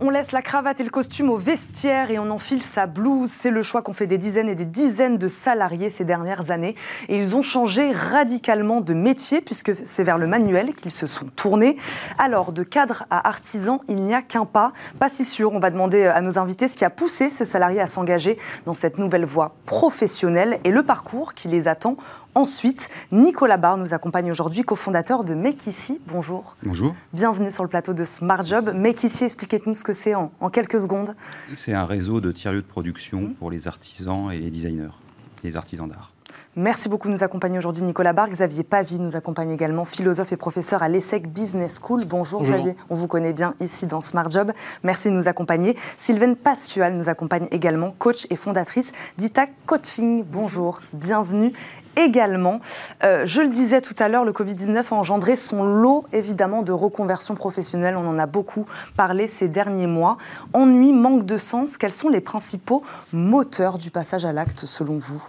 [0.01, 3.33] On laisse la cravate et le costume au vestiaire et on enfile sa blouse.
[3.33, 6.77] C'est le choix qu'ont fait des dizaines et des dizaines de salariés ces dernières années.
[7.09, 11.27] Et ils ont changé radicalement de métier puisque c'est vers le manuel qu'ils se sont
[11.35, 11.77] tournés.
[12.17, 14.73] Alors, de cadre à artisan, il n'y a qu'un pas.
[15.01, 15.53] Pas si sûr.
[15.53, 18.75] On va demander à nos invités ce qui a poussé ces salariés à s'engager dans
[18.75, 21.97] cette nouvelle voie professionnelle et le parcours qui les attend
[22.39, 26.01] Ensuite, Nicolas Barre nous accompagne aujourd'hui, cofondateur de Make Ici.
[26.07, 26.55] Bonjour.
[26.63, 26.95] Bonjour.
[27.13, 28.71] Bienvenue sur le plateau de Smart Job.
[28.77, 31.17] Make Ici, expliquez-nous ce que c'est en, quelques secondes.
[31.55, 34.95] C'est un réseau de tiers-lieux de production pour les artisans et les designers,
[35.43, 36.13] les artisans d'art.
[36.55, 38.29] Merci beaucoup de nous accompagner aujourd'hui, Nicolas Barre.
[38.29, 42.05] Xavier Pavie nous accompagne également, philosophe et professeur à l'ESSEC Business School.
[42.07, 44.53] Bonjour, Xavier, on vous connaît bien ici dans Smart Job.
[44.85, 45.77] Merci de nous accompagner.
[45.97, 50.25] Sylvaine Pastual nous accompagne également, coach et fondatrice d'Itac Coaching.
[50.25, 51.53] Bonjour, bienvenue
[51.99, 52.61] également.
[53.05, 56.73] Euh, je le disais tout à l'heure, le Covid-19 a engendré son lot évidemment de
[56.73, 57.97] reconversion professionnelle.
[57.97, 60.17] On en a beaucoup parlé ces derniers mois.
[60.53, 62.83] Ennui, manque de sens, quels sont les principaux
[63.13, 65.23] moteurs du passage à l'acte selon vous?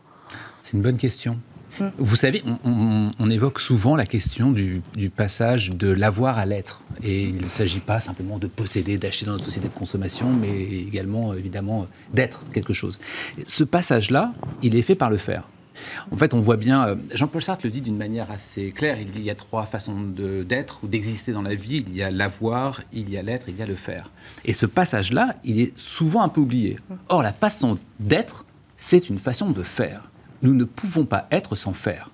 [0.62, 1.40] C'est une bonne question.
[1.80, 1.90] Hmm.
[1.98, 4.82] Vous savez, on, évoque souvent la question du,
[5.16, 6.82] passage de l'avoir à l'être.
[7.04, 10.64] Et il ne s'agit pas simplement de posséder, d'acheter dans notre société de consommation, mais
[10.64, 13.00] également, évidemment, d'être quelque chose.
[13.46, 15.48] Ce passage-là, il est fait par le faire.
[16.12, 19.22] En fait, on voit bien, euh, Jean-Paul Sartre le dit d'une manière assez claire, il
[19.22, 21.84] y a trois façons d'être ou d'exister dans la vie.
[21.88, 24.12] Il y a l'avoir, il y a l'être, il y a le faire.
[24.46, 26.80] Et ce passage-là, il est souvent un peu oublié.
[27.10, 28.46] Or, la façon d'être,
[28.78, 30.10] c'est une façon de faire
[30.42, 32.10] nous ne pouvons pas être sans faire.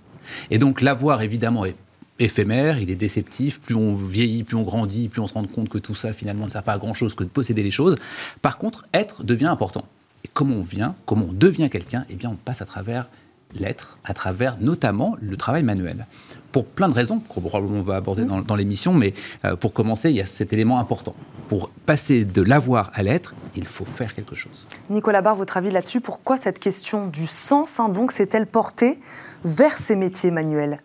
[0.49, 1.75] Et donc l'avoir, évidemment, est
[2.19, 3.59] éphémère, il est déceptif.
[3.59, 6.45] Plus on vieillit, plus on grandit, plus on se rend compte que tout ça, finalement,
[6.45, 7.95] ne sert pas à grand-chose que de posséder les choses.
[8.41, 9.85] Par contre, être devient important.
[10.23, 13.09] Et comment on vient, comment on devient quelqu'un Eh bien, on passe à travers
[13.53, 16.07] l'être, à travers notamment le travail manuel.
[16.51, 18.43] Pour plein de raisons, que probablement on va aborder mmh.
[18.43, 21.15] dans, l'émission, mais euh, pour commencer, il y a cet élément important.
[21.49, 24.67] Pour passer de l'avoir à l'être, il faut faire quelque chose.
[24.89, 28.99] Nicolas Barre, votre avis là-dessus, pourquoi cette question du sens, hein, donc, s'est-elle portée
[29.43, 30.79] vers ces métiers manuels?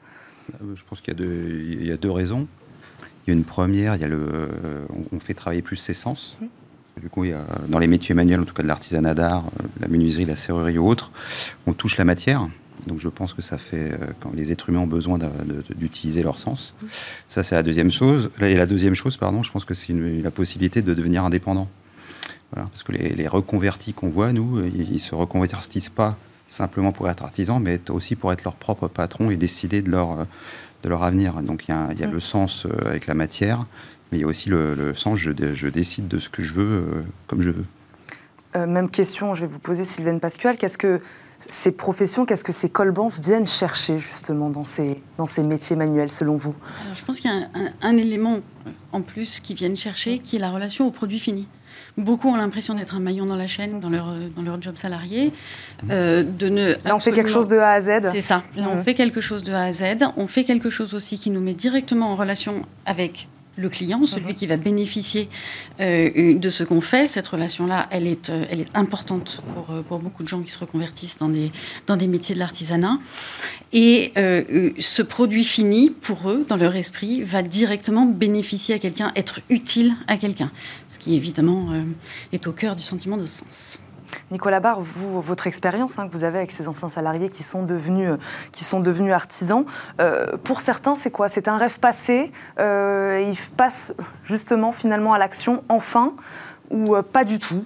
[0.61, 1.14] Euh, Je pense qu'il
[1.85, 2.46] y, a deux raisons.
[3.27, 5.94] Il y a une première, il y a le, euh, on fait travailler plus ses
[5.94, 6.37] sens.
[6.40, 6.46] Mmh.
[7.00, 9.44] Du coup, il y a, dans les métiers manuels, en tout cas de l'artisanat d'art,
[9.80, 11.12] la menuiserie, la serrurerie ou autre,
[11.66, 12.46] on touche la matière.
[12.86, 15.18] Donc je pense que ça fait euh, quand les êtres humains ont besoin
[15.76, 16.74] d'utiliser leur sens.
[17.28, 18.30] Ça c'est la deuxième chose.
[18.40, 21.68] Et la deuxième chose, pardon, je pense que c'est la possibilité de devenir indépendant.
[22.52, 26.16] Voilà, parce que les, reconvertis qu'on voit, nous, ils, ne se reconvertissent pas
[26.48, 30.26] simplement pour être artisans, mais aussi pour être leur propre patron et décider de leur,
[30.82, 31.42] de leur avenir.
[31.42, 33.66] Donc il y a, il y a le sens euh, avec la matière,
[34.11, 36.73] mais il y a aussi le, sens, je, je, décide de ce que je veux
[36.73, 38.66] euh, comme je veux.
[38.66, 40.59] même question, je vais vous poser Sylvaine Pascual.
[40.59, 41.01] Qu'est-ce que
[41.49, 46.11] ces professions, qu'est-ce que ces colbantes viennent chercher justement dans ces, dans ces métiers manuels
[46.11, 46.55] selon vous?
[46.94, 47.49] Je pense qu'il y a
[47.83, 48.40] un, élément
[48.92, 51.49] en plus qui viennent chercher qui est la relation au produit fini.
[51.96, 55.33] Beaucoup ont l'impression d'être un maillon dans la chaîne, dans leur, dans leur job salarié.
[55.90, 58.11] Euh, de ne Là, on fait quelque chose de A à Z.
[58.12, 58.42] C'est ça.
[58.57, 59.85] Là, on fait quelque chose de A à Z.
[60.16, 64.28] On fait quelque chose aussi qui nous met directement en relation avec le client, celui
[64.28, 64.34] mhm.
[64.34, 65.28] qui va bénéficier
[65.80, 67.06] euh, de ce qu'on fait.
[67.06, 70.50] Cette relation-là, elle est, euh, elle est importante pour, euh, pour, beaucoup de gens qui
[70.50, 71.52] se reconvertissent dans des,
[71.86, 72.98] dans des métiers de l'artisanat.
[73.72, 74.12] Et
[74.80, 79.94] ce produit fini, pour eux, dans leur esprit, va directement bénéficier à quelqu'un, être utile
[80.08, 80.50] à quelqu'un.
[80.88, 81.68] Ce qui, évidemment,
[82.32, 83.78] est au cœur du sentiment de sens.
[84.31, 87.62] Nicolas Barre, vous, votre expérience hein, que vous avez avec ces anciens salariés qui sont
[87.62, 88.16] devenus, euh,
[88.53, 89.64] qui sont devenus artisans,
[90.01, 91.29] euh, pour certains, c'est quoi?
[91.29, 93.92] C'est un rêve passé euh, Ils passent
[94.25, 96.14] justement finalement à l'action enfin
[96.70, 97.64] ou pas du tout?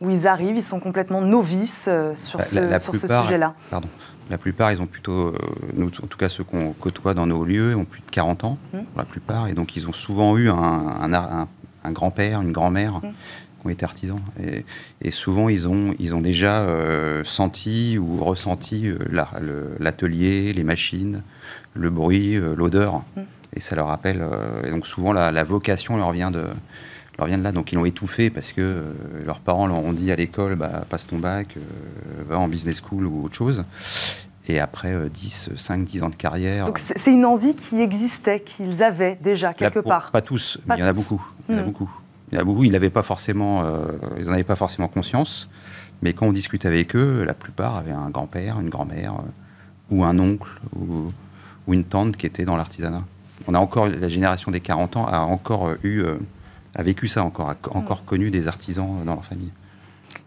[0.00, 3.54] Où ils arrivent, ils sont complètement novices sur bah, ce, sur ce sujet-là?
[3.70, 3.88] Pardon.
[4.30, 5.34] La plupart, ils ont plutôt,
[5.74, 8.58] nous, en tout cas ceux qu'on côtoie dans nos lieux, ont plus de 40 ans,
[8.72, 8.78] mmh.
[8.78, 11.48] pour la plupart, et donc ils ont souvent eu un, un,
[11.84, 12.94] un grand-père, une grand-mère.
[12.94, 13.12] Mmh
[13.64, 14.18] ont été artisans.
[15.00, 18.98] Et, souvent, ils ont, ils ont déjà euh, senti ou ressenti euh,
[19.78, 21.22] l'atelier, les machines,
[21.74, 23.04] le bruit, euh, l'odeur.
[23.16, 23.20] Mm.
[23.56, 24.26] Et ça leur rappelle.
[24.64, 26.44] et donc, souvent, la, vocation leur vient, de,
[27.18, 27.52] leur vient de là.
[27.52, 28.82] Donc, ils l'ont étouffé parce que
[29.24, 31.56] leurs parents leur ont dit à l'école bah, passe ton bac,
[32.28, 33.64] va en business school ou autre chose.
[34.48, 36.66] Et après 10, 5, 10 ans de carrière.
[36.66, 40.10] Donc c'est une envie qui existait, qu'ils avaient déjà quelque part.
[40.10, 41.24] Pas tous, mais il y en a beaucoup.
[41.48, 41.66] Il y en a mm.
[41.66, 41.90] beaucoup.
[42.34, 45.48] Il y a beaucoup, ils n'avaient pas forcément, euh, ils n'en avaient pas forcément conscience.
[46.02, 50.02] Mais quand on discute avec eux, la plupart avaient un grand-père, une grand-mère, euh, ou
[50.02, 51.12] un oncle, ou,
[51.72, 53.04] une tante qui était dans l'artisanat.
[53.46, 56.02] On a encore, la génération des 40 ans a encore euh, eu,
[56.74, 58.06] a vécu ça encore, a encore mm.
[58.06, 59.52] connu des artisans dans leur famille.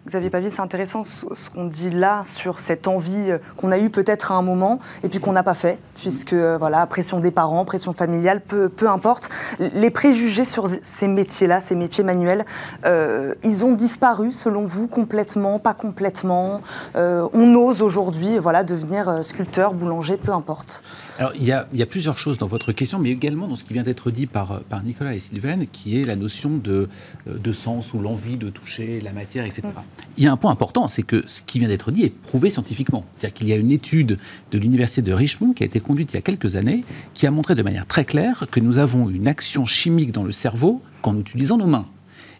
[0.08, 3.89] Xavier Pavier, c'est intéressant ce qu'on dit là sur cette envie euh, qu'on a eue
[3.89, 7.30] peut-être à un moment et puis qu'on n'a pas fait, puisque euh, voilà, pression des
[7.30, 9.30] parents, pression familiale, peu, importe.
[9.60, 12.46] Les préjugés sur ces métiers-là, ces métiers manuels,
[12.86, 16.62] euh, ils ont disparu selon vous complètement, pas complètement
[16.96, 20.84] On ose aujourd'hui voilà, devenir sculpteur, boulanger, peu importe.
[21.20, 23.84] Alors il y, a, plusieurs choses dans votre question, mais également dans ce qui vient
[23.84, 28.50] d'être dit par, Nicolas et Sylvain, qui est la notion de sens ou l'envie de
[28.50, 29.63] toucher la matière, etc.
[30.18, 32.50] il y a un point important, c'est que ce qui vient d'être dit est prouvé
[32.50, 33.06] scientifiquement.
[33.16, 34.18] C'est-à-dire qu'il y a une étude
[34.52, 36.84] de l'université de Richmond qui a été conduite il y a quelques années,
[37.14, 40.32] qui a montré de manière très claire que nous avons une action chimique dans le
[40.32, 41.86] cerveau qu'en utilisant nos mains.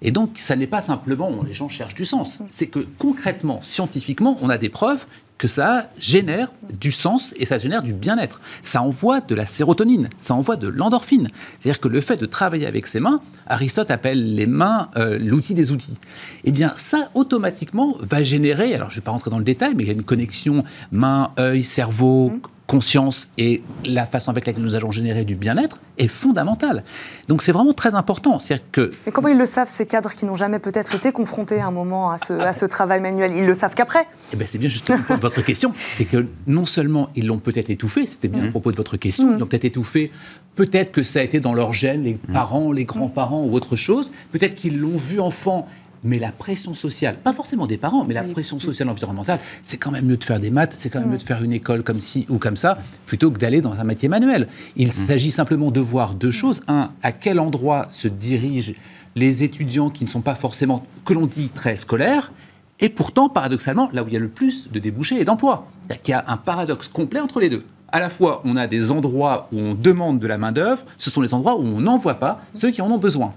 [0.02, 2.42] Et donc, ça n'est pas simplement les gens cherchent du sens.
[2.52, 5.06] C'est que concrètement, scientifiquement, on a des preuves
[5.38, 8.42] que ça génère du sens et ça génère du bien-être.
[8.64, 11.28] Ça envoie de la sérotonine, ça envoie de l'endorphine.
[11.60, 15.54] C'est-à-dire que le fait de travailler avec ses mains, Aristote appelle les mains euh, l'outil
[15.54, 15.98] des outils.
[16.44, 19.74] Eh bien, ça, automatiquement, va générer, alors je ne vais pas rentrer dans le détail,
[19.76, 24.46] mais il y a une connexion main, œil, cerveau, mmh conscience et la façon avec
[24.46, 26.84] laquelle nous allons générer du bien-être est fondamentale.
[27.30, 28.38] Donc c'est vraiment très important.
[28.72, 28.92] Que...
[29.06, 31.72] Mais comment ils le savent, ces cadres qui n'ont jamais peut-être été confrontés à un
[31.72, 33.32] moment à ce, à ce travail manuel?
[33.36, 35.72] Ils le savent qu'après eh ben, C'est bien justement votre question.
[35.76, 38.52] C'est que non seulement ils l'ont peut-être étouffé, c'était bien à mmh.
[38.52, 40.12] propos de votre question, ils l'ont peut-être étouffé,
[40.56, 42.34] peut-être que ça a été dans leur gène, les mmh.
[42.34, 45.68] parents, les grands-parents ou autre chose, peut-être qu'ils l'ont vu enfant
[46.04, 49.92] mais la pression sociale, pas forcément des parents, mais la pression sociale environnementale, c'est quand
[49.92, 52.00] même mieux de faire des maths, c'est quand même mieux de faire une école comme
[52.00, 54.48] ci ou comme ça, plutôt que d'aller dans un métier manuel.
[54.76, 54.94] Il mmh.
[54.94, 56.64] s'agit simplement de voir deux choses.
[56.68, 58.74] Un, à quel endroit se dirigent
[59.16, 62.32] les étudiants qui ne sont pas forcément, que l'on dit, très scolaires,
[62.80, 65.68] et pourtant, paradoxalement, là où il y a le plus de débouchés et d'emplois.
[65.90, 68.92] Il y a un paradoxe complet entre les deux à la fois, on a des
[68.92, 72.42] endroits où on demande de la main-d'œuvre, ce sont les endroits où on n'envoie pas
[72.54, 73.34] ceux qui en ont besoin.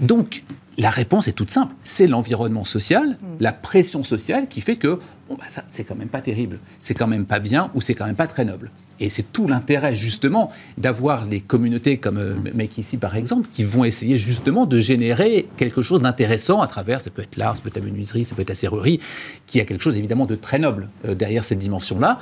[0.00, 0.44] Donc,
[0.78, 1.74] la réponse est toute simple.
[1.84, 3.26] C'est l'environnement social, mm.
[3.40, 6.94] la pression sociale qui fait que bon, bah, ça, c'est quand même pas terrible, c'est
[6.94, 8.70] quand même pas bien ou c'est quand même pas très noble.
[9.00, 12.50] Et c'est tout l'intérêt, justement, d'avoir des communautés comme euh, mm.
[12.54, 17.00] Make ici, par exemple, qui vont essayer justement de générer quelque chose d'intéressant à travers,
[17.00, 19.00] ça peut être l'art, ça peut être la menuiserie, ça peut être la serrurerie,
[19.46, 22.20] qui a quelque chose évidemment de très noble euh, derrière cette dimension-là.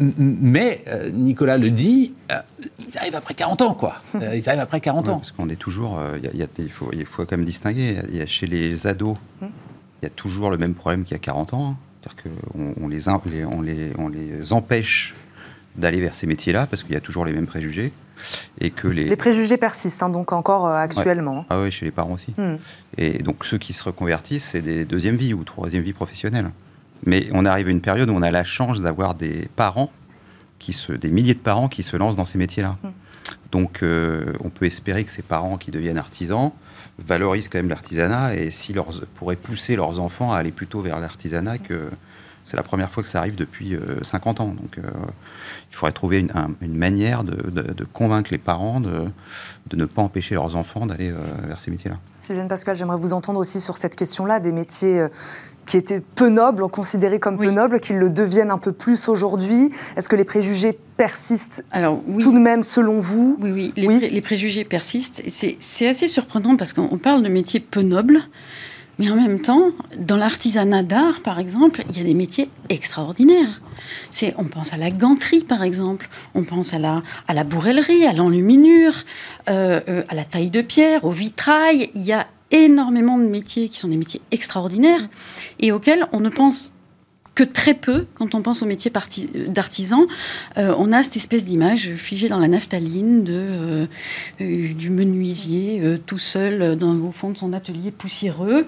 [0.00, 2.36] Mais euh, Nicolas le dit, euh,
[2.78, 3.96] ils arrivent après 40 ans, quoi.
[4.20, 5.18] Euh, ils arrivent après 40 ans.
[5.18, 6.00] Parce qu'on est toujours.
[6.22, 7.98] il, faut, il faut quand même distinguer.
[8.08, 9.48] Il y a chez les ados, il
[10.02, 11.70] y a toujours le même problème qu'il y a 40 ans.
[11.70, 11.76] Hein.
[12.02, 13.08] C'est-à-dire qu'on on les,
[13.44, 15.14] on les, on les empêche
[15.76, 17.92] d'aller vers ces métiers-là parce qu'il y a toujours les mêmes préjugés.
[18.60, 19.04] Et que les...
[19.04, 21.46] les préjugés persistent, hein, donc encore actuellement.
[21.48, 22.34] Ah oui, chez les parents aussi.
[22.36, 22.56] Hmm.
[22.98, 26.50] Et donc ceux qui se reconvertissent, c'est des deuxième vie ou troisième vie professionnelle.
[27.06, 29.90] Mais on arrive à une période où on a la chance d'avoir des parents,
[30.58, 32.76] qui se, des milliers de parents qui se lancent dans ces métiers-là.
[32.84, 32.92] Hum.
[33.52, 36.52] Donc euh, on peut espérer que ces parents qui deviennent artisans
[36.98, 38.74] valorisent quand même l'artisanat et si
[39.14, 41.90] pourraient pousser leurs enfants à aller plutôt vers l'artisanat que
[42.44, 44.48] c'est la première fois que ça arrive depuis 50 euh, ans.
[44.48, 44.82] Donc euh,
[45.70, 49.06] il faudrait trouver une, une manière de, de, convaincre les parents de,
[49.68, 51.12] de, ne pas empêcher leurs enfants d'aller
[51.46, 51.98] vers ces métiers-là.
[52.18, 55.06] Sylvain Pascal, j'aimerais vous entendre aussi sur cette question-là des métiers
[55.70, 59.70] qui étaient peu nobles, considérés comme peu nobles, qu'ils le deviennent un peu plus aujourd'hui
[59.96, 63.38] Est-ce que les préjugés persistent Alors, tout de même selon vous?
[63.40, 65.22] Oui, oui, les, les préjugés persistent.
[65.28, 68.18] C'est assez surprenant parce qu'on parle de métiers peu nobles.
[68.98, 73.62] Mais en même temps, dans l'artisanat d'art, par exemple, il y a des métiers extraordinaires.
[74.10, 78.06] C'est, on pense à la ganterie, par exemple, on pense à la, à la bourrellerie,
[78.06, 78.92] à l'enluminure,
[79.48, 81.90] euh, euh, à la taille de pierre, au vitrail.
[81.94, 85.08] Il y a énormément de métiers qui sont des métiers extraordinaires
[85.58, 86.72] et auxquels on ne pense
[87.34, 88.92] que très peu, quand on pense au métier
[89.48, 90.06] d'artisan,
[90.58, 93.86] euh, on a cette espèce d'image figée dans la naphtaline euh,
[94.40, 98.66] euh, du menuisier tout seul au fond de son atelier poussiéreux.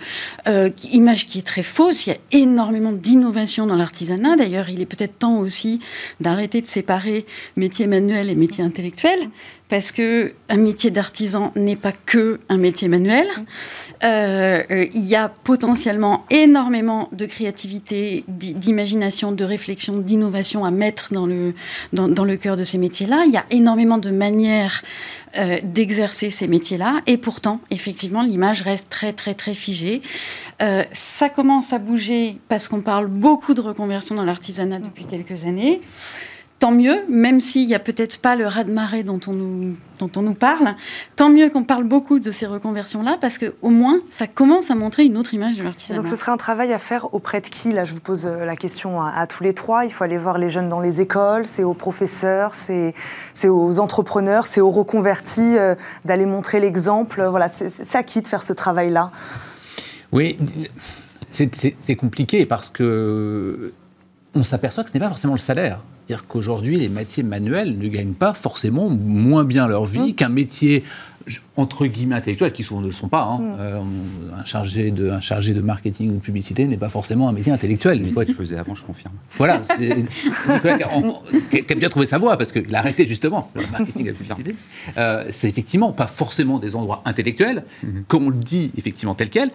[0.93, 2.07] image qui est très fausse.
[2.07, 4.37] Il y a énormément d'innovation dans l'artisanat.
[4.37, 5.81] D'ailleurs, il est peut-être temps aussi
[6.21, 9.19] d'arrêter de séparer métier manuel et métier intellectuel
[9.73, 13.27] parce que un métier d'artisan n'est pas que un métier manuel.
[14.05, 21.15] Euh, euh, il y a potentiellement énormément de créativité, d'imagination, de réflexion, d'innovation à mettre
[21.15, 21.55] dans le,
[21.95, 23.23] dans, dans le cœur de ces métiers-là.
[23.25, 24.83] Il y a énormément de manières
[25.39, 27.01] euh, d'exercer ces métiers-là.
[27.07, 30.03] Et pourtant, effectivement, l'image reste très, très, très figée.
[30.93, 35.81] ça commence à bouger parce qu'on parle beaucoup de reconversion dans l'artisanat depuis quelques années
[36.63, 40.23] tant mieux, même s'il n'y a peut-être pas le raz-de-marée dont, on nous, dont on
[40.23, 40.77] nous parle,
[41.17, 45.05] tant mieux qu'on parle beaucoup de ces reconversions-là, parce qu'au moins, ça commence à montrer
[45.05, 45.99] une autre image de l'artisanat.
[45.99, 47.73] Donc ce serait un travail à faire auprès de qui?
[47.73, 49.85] Là, je vous pose euh, la question à, tous les trois.
[49.87, 52.95] Il faut aller voir les jeunes dans les écoles, c'est aux professeurs, c'est
[53.49, 57.25] aux entrepreneurs, c'est aux reconvertis euh, d'aller montrer l'exemple.
[57.25, 59.11] Voilà, c'est à qui de faire ce travail-là?
[60.13, 60.39] Oui,
[61.29, 63.73] c'est compliqué parce que
[64.35, 65.81] on s'aperçoit que ce n'est pas forcément le salaire.
[66.07, 70.15] C'est-à-dire qu'aujourd'hui, les métiers manuels ne gagnent pas forcément moins bien leur vie mmh.
[70.15, 70.83] qu'un métier
[71.57, 73.23] entre guillemets intellectuel, qui souvent ne le sont pas.
[73.23, 73.39] Hein.
[73.39, 73.57] Mmh.
[73.61, 73.81] Euh,
[74.41, 77.53] un, chargé de, un chargé de marketing ou de publicité n'est pas forcément un métier
[77.53, 78.01] intellectuel.
[78.03, 79.15] Mais quoi tu faisais avant, je confirme.
[79.37, 79.63] Voilà,
[81.51, 84.13] qui a bien trouvé sa voie, parce qu'il a arrêté justement le marketing et la
[84.15, 84.57] publicité.
[84.99, 87.89] Euh, c'est effectivement pas forcément des endroits intellectuels, mmh.
[88.09, 89.51] comme on le dit effectivement tel quel,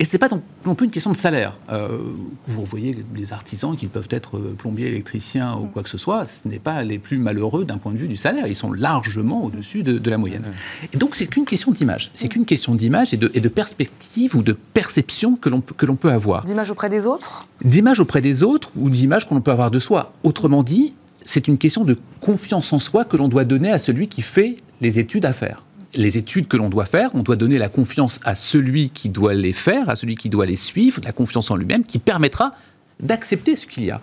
[0.00, 0.28] Et c'est pas
[0.66, 1.56] non plus une question de salaire.
[1.70, 1.98] Euh,
[2.46, 6.26] vous voyez les artisans qui peuvent être euh, plombiers, électriciens ou quoi que ce soit,
[6.26, 8.46] ce n'est pas les plus malheureux d'un point de vue du salaire.
[8.46, 10.44] Ils sont largement au-dessus de, la moyenne.
[10.92, 12.10] Et donc c'est qu'une question d'image.
[12.14, 15.86] C'est qu'une question d'image et de, et de, perspective ou de perception que l'on que
[15.86, 16.44] l'on peut avoir.
[16.44, 17.46] D'image auprès des autres?
[17.64, 20.12] D'image auprès des autres ou d'image qu'on peut avoir de soi.
[20.24, 24.08] Autrement dit, c'est une question de confiance en soi que l'on doit donner à celui
[24.08, 25.62] qui fait les études à faire
[25.96, 29.34] les études que l'on doit faire, on doit donner la confiance à celui qui doit
[29.34, 32.54] les faire, à celui qui doit les suivre, la confiance en lui-même, qui permettra
[33.00, 34.00] d'accepter ce qu'il y a.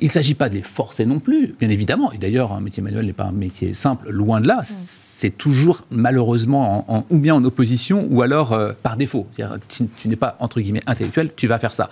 [0.00, 2.12] Il ne s'agit pas de les forcer non plus, bien évidemment.
[2.12, 4.60] Et d'ailleurs, un métier manuel n'est pas un métier simple, loin de là.
[4.62, 9.26] C'est toujours malheureusement en, ou bien en opposition ou alors euh, par défaut.
[9.68, 11.90] Tu, tu n'es pas, entre guillemets, intellectuel, tu vas faire ça.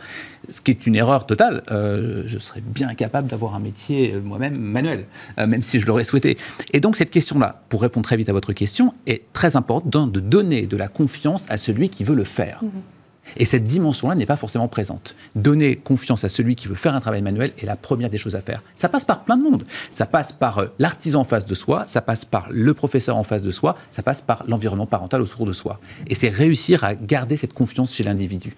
[0.48, 1.64] Ce qui est une erreur totale.
[1.72, 5.06] Euh, je serais bien capable d'avoir un métier euh, moi-même manuel,
[5.36, 6.38] même si je l'aurais souhaité.
[6.72, 10.20] Et donc cette question-là, pour répondre très vite à votre question, est très importante de
[10.20, 12.60] donner de la confiance à celui qui veut le faire.
[12.62, 12.95] Mm-hmm.
[13.36, 15.14] Et cette dimension-là n'est pas forcément présente.
[15.34, 18.36] Donner confiance à celui qui veut faire un travail manuel est la première des choses
[18.36, 18.62] à faire.
[18.74, 19.64] Ça passe par plein de monde.
[19.92, 23.24] Ça passe par euh, l'artisan en face de soi, ça passe par le professeur en
[23.24, 25.80] face de soi, ça passe par l'environnement parental autour de soi.
[26.06, 28.54] Et c'est réussir à garder cette confiance chez l'individu.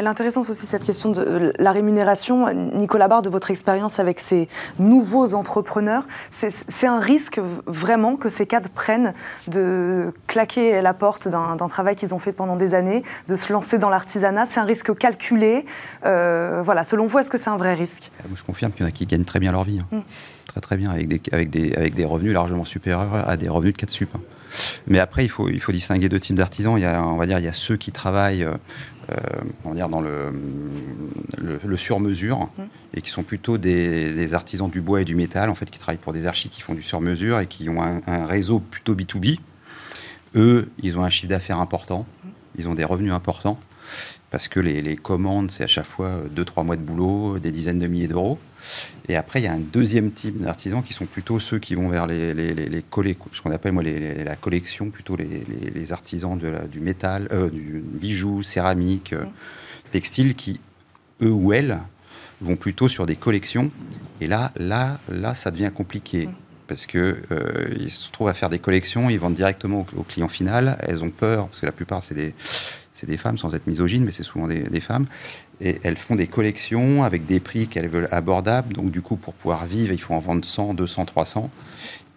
[0.00, 2.50] Elle est intéressante aussi cette question de euh, la rémunération.
[2.72, 8.46] Nicolas Barre, de votre expérience avec ces nouveaux entrepreneurs, c'est un risque vraiment que ces
[8.46, 9.12] cadres prennent
[9.46, 13.76] de claquer la porte d'un travail qu'ils ont fait pendant des années, de se lancer
[13.76, 14.46] dans l'artisanat?
[14.46, 15.66] C'est un risque calculé?
[16.06, 18.10] Euh, voilà, selon vous, est-ce que c'est un vrai risque?
[18.20, 19.80] Euh, Je confirme qu'il y en a qui gagnent très bien leur vie.
[19.80, 19.96] Hein.
[19.96, 20.00] Mm.
[20.46, 23.74] Très très bien, avec des, avec, des, avec des revenus largement supérieurs à des revenus
[23.74, 24.08] de 4 sup.
[24.16, 24.20] Hein.
[24.86, 26.76] Mais après, il faut, il faut distinguer deux types d'artisans.
[26.76, 28.54] Il y a, on va dire, il y a ceux qui travaillent euh,
[29.64, 30.32] on va dire dans le,
[31.38, 32.62] le, sur-mesure mmh.
[32.94, 35.98] et qui sont plutôt des, artisans du bois et du métal, en fait, qui travaillent
[35.98, 39.38] pour des archis qui font du sur-mesure et qui ont un, réseau plutôt B2B.
[40.36, 42.28] Eux, ils ont un chiffre d'affaires important, mmh.
[42.58, 43.58] ils ont des revenus importants
[44.30, 47.86] parce que les, commandes, c'est à chaque fois 2-3 mois de boulot, des dizaines de
[47.88, 48.38] milliers d'euros.
[49.08, 51.88] Et après, il y a un deuxième type d'artisans qui sont plutôt ceux qui vont
[51.88, 52.84] vers les, les, les,
[53.32, 58.42] ce qu'on appelle moi la collection, plutôt les, artisans de du métal, euh, du bijou,
[58.44, 59.24] céramique, euh,
[59.90, 60.60] textile, qui,
[61.22, 61.80] eux ou elles,
[62.40, 63.70] vont plutôt sur des collections.
[64.20, 66.28] Et là, là, là ça devient compliqué.
[66.68, 67.00] Parce qu'ils
[67.32, 70.78] euh, se trouvent à faire des collections, ils vendent directement au, au client final.
[70.82, 72.32] Elles ont peur, parce que la plupart, c'est des,
[73.00, 75.06] c'est des femmes, sans être misogyne, mais c'est souvent des, femmes.
[75.60, 78.74] Et elles font des collections avec des prix qu'elles veulent abordables.
[78.74, 81.50] Donc, du coup, pour pouvoir vivre, il faut en vendre 100, 200, 300.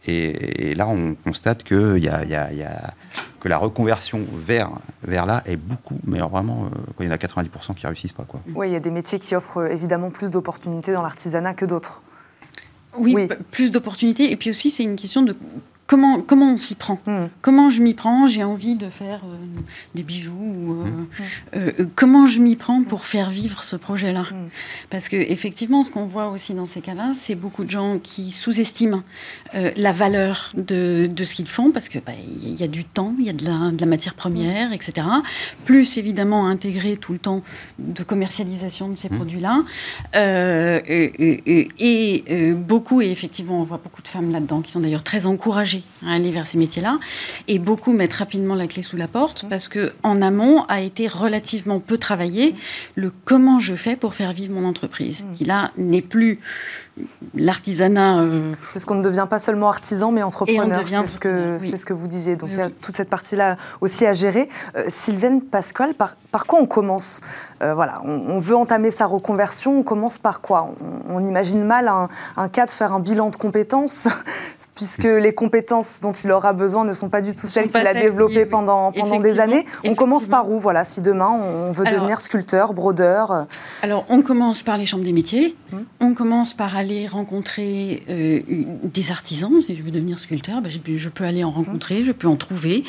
[0.06, 2.93] Et, là, on constate que, y a, y a,
[3.39, 4.72] que la reconversion vers,
[5.04, 6.69] vers là est beaucoup, mais alors vraiment, euh,
[7.00, 8.26] il y en a 90% qui réussissent pas.
[8.26, 8.41] Quoi.
[8.54, 11.63] Oui, il y a des métiers qui offrent euh, évidemment plus d'opportunités dans l'artisanat que
[11.63, 12.02] d'autres.
[12.98, 13.30] Oui, oui.
[13.52, 14.32] plus d'opportunités.
[14.32, 15.36] Et puis aussi, c'est une question de
[15.88, 17.28] comment, comment on s'y prend hmm.
[17.41, 19.62] Comment je m'y prends J'ai envie de faire euh,
[19.96, 20.82] des bijoux.
[20.82, 21.06] Euh, hmm.
[21.56, 24.50] euh, comment je m'y prends pour faire vivre ce projet-là hmm.
[24.89, 28.32] Parce que effectivement, ce qu'on voit aussi dans ces cas-là, c'est beaucoup de gens qui
[28.32, 29.04] sous-estiment
[29.76, 33.13] la valeur de, de ce qu'ils font parce que bah, il y a du temps,
[33.19, 35.08] il y a de la, de la, matière première, etc.
[35.65, 37.43] Plus évidemment intégrer tout le temps
[37.80, 39.63] de commercialisation de ces produits-là.
[40.15, 45.26] et, et beaucoup, et effectivement, on voit beaucoup de femmes là-dedans qui sont d'ailleurs très
[45.26, 47.00] encouragées à aller vers ces métiers-là.
[47.48, 49.50] Et beaucoup mettent rapidement la clé sous la porte mmh.
[49.50, 52.56] parce que en amont a été relativement peu travaillé
[52.96, 55.32] le comment je fais pour faire vivre mon entreprise, mmh.
[55.34, 56.39] qui là n'est plus
[57.36, 58.20] l'artisanat.
[58.20, 60.84] Euh, Parce qu'on ne devient pas seulement artisan, mais entrepreneur.
[60.86, 62.36] C'est ce, que, c'est ce que vous disiez.
[62.36, 64.50] Donc il y a toute cette partie-là aussi à gérer.
[64.76, 67.22] Euh, Sylvaine Pasquale, par, par quoi on commence?
[67.62, 69.80] Euh, Voilà, on, veut entamer sa reconversion.
[69.80, 70.74] On commence par quoi?
[71.10, 74.08] On, imagine mal un, un, cas de faire un bilan de compétences,
[74.76, 77.94] puisque les compétences dont il aura besoin ne sont pas du tout celles qu'il a
[77.94, 79.66] développées pendant, pendant des années.
[79.86, 80.60] On commence par où?
[80.60, 83.48] Voilà, si demain on veut devenir sculpteur, brodeur.
[83.82, 85.56] Alors on commence par les chambres des métiers.
[85.72, 85.86] Hum.
[86.00, 88.41] On commence par aller rencontrer euh,
[88.84, 89.62] des artisans.
[89.65, 92.84] Si je veux devenir sculpteur, ben, je, peux aller en rencontrer, je peux en trouver,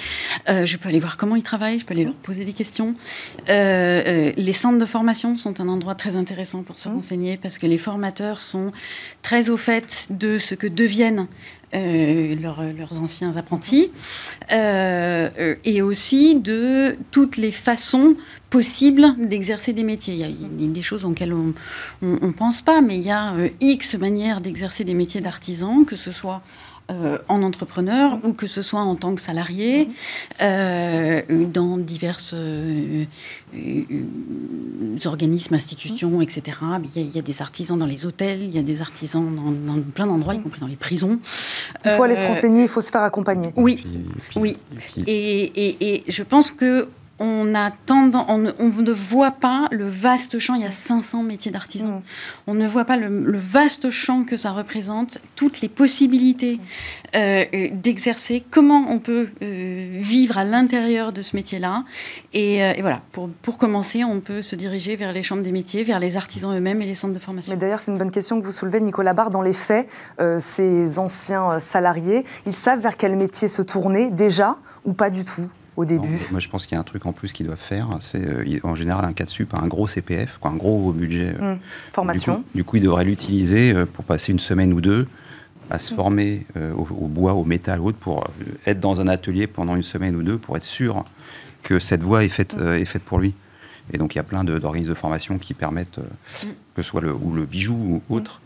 [0.49, 2.95] euh, je peux aller voir comment ils travaillent, je peux aller leur poser des questions.
[3.51, 7.67] Euh, les centres de formation sont un endroit très intéressant pour se renseigner parce que
[7.67, 8.73] les formateurs sont
[9.23, 11.29] très au fait de ce que deviennent
[11.75, 13.91] leurs anciens apprentis,
[14.51, 18.17] et aussi de toutes les façons
[18.55, 20.15] possible d'exercer des métiers.
[20.15, 21.53] Il y, a, des choses auxquelles on
[22.03, 25.97] ne pense pas, mais il y a euh, X manières d'exercer des métiers d'artisan, que
[25.97, 26.41] ce soit
[26.91, 29.89] euh, en entrepreneur ou que ce soit en tant que salarié
[30.43, 32.35] euh, dans diverses
[35.07, 36.59] organismes, institutions, etc.
[36.95, 39.25] Il y, a, des artisans dans les hôtels, il y a des artisans
[39.67, 41.19] dans, plein d'endroits, y compris dans les prisons.
[41.85, 43.53] Il faut aller se renseigner, il faut se faire accompagner.
[43.57, 43.81] Oui,
[44.37, 44.57] oui.
[45.07, 50.39] Et, et, et je pense que on a tendance, on, ne voit pas le vaste
[50.39, 50.55] champ.
[50.55, 51.87] Il y a 500 métiers d'artisan.
[51.87, 52.03] Mm.
[52.49, 56.59] On ne voit pas le, vaste champ que ça représente, toutes les possibilités
[57.15, 61.85] euh, euh, d'exercer, comment on peut euh, vivre à l'intérieur de ce métier-là.
[62.33, 66.01] Et, voilà, pour, pour commencer, on peut se diriger vers les chambres des métiers, vers
[66.01, 67.53] les artisans eux-mêmes et les centres de formation.
[67.53, 69.31] Mais d'ailleurs, c'est une bonne question que vous soulevez, Nicolas Barre.
[69.31, 69.89] Dans les faits,
[70.39, 75.49] ces anciens salariés, ils savent vers quel métier se tourner déjà ou pas du tout?
[75.77, 77.89] Au début Moi, je pense qu'il y a un truc en plus qu'ils doivent faire.
[78.01, 81.35] C'est euh, en général un cas de sup, un gros CPF, un gros budget.
[81.41, 81.59] Euh, hum,
[81.93, 82.45] formation.
[82.55, 85.07] Du coup, ils devraient l'utiliser euh, pour passer une semaine ou deux
[85.71, 85.97] à se hum.
[85.97, 86.47] former
[86.77, 88.27] au, bois, au métal, ou autre, pour
[88.67, 91.03] être dans un atelier pendant une semaine ou deux pour être sûr
[91.63, 92.75] que cette voie est faite, hum.
[92.75, 93.35] est faite pour lui.
[93.93, 96.01] Et donc, il y a plein d'organismes de, formation qui permettent,
[96.75, 97.75] que ce soit le, ou le bijou
[98.09, 98.41] ou autre.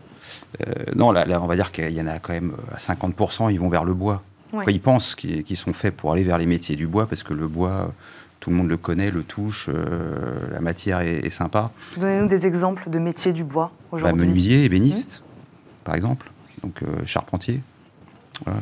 [0.96, 3.60] non, là, là, on va dire qu'il y en a quand même à 50%, ils
[3.60, 4.22] vont vers le bois
[4.68, 7.48] ils pensent qu'ils sont faits pour aller vers les métiers du bois, parce que le
[7.48, 7.92] bois,
[8.40, 11.70] tout le monde le connaît, le touche, euh, la matière est, sympa.
[11.96, 14.18] Donnez-nous des exemples de métiers du bois aujourd'hui.
[14.18, 15.84] Bah, menuisier, ébéniste, mmh.
[15.84, 16.30] par exemple,
[16.62, 17.62] donc euh, charpentier.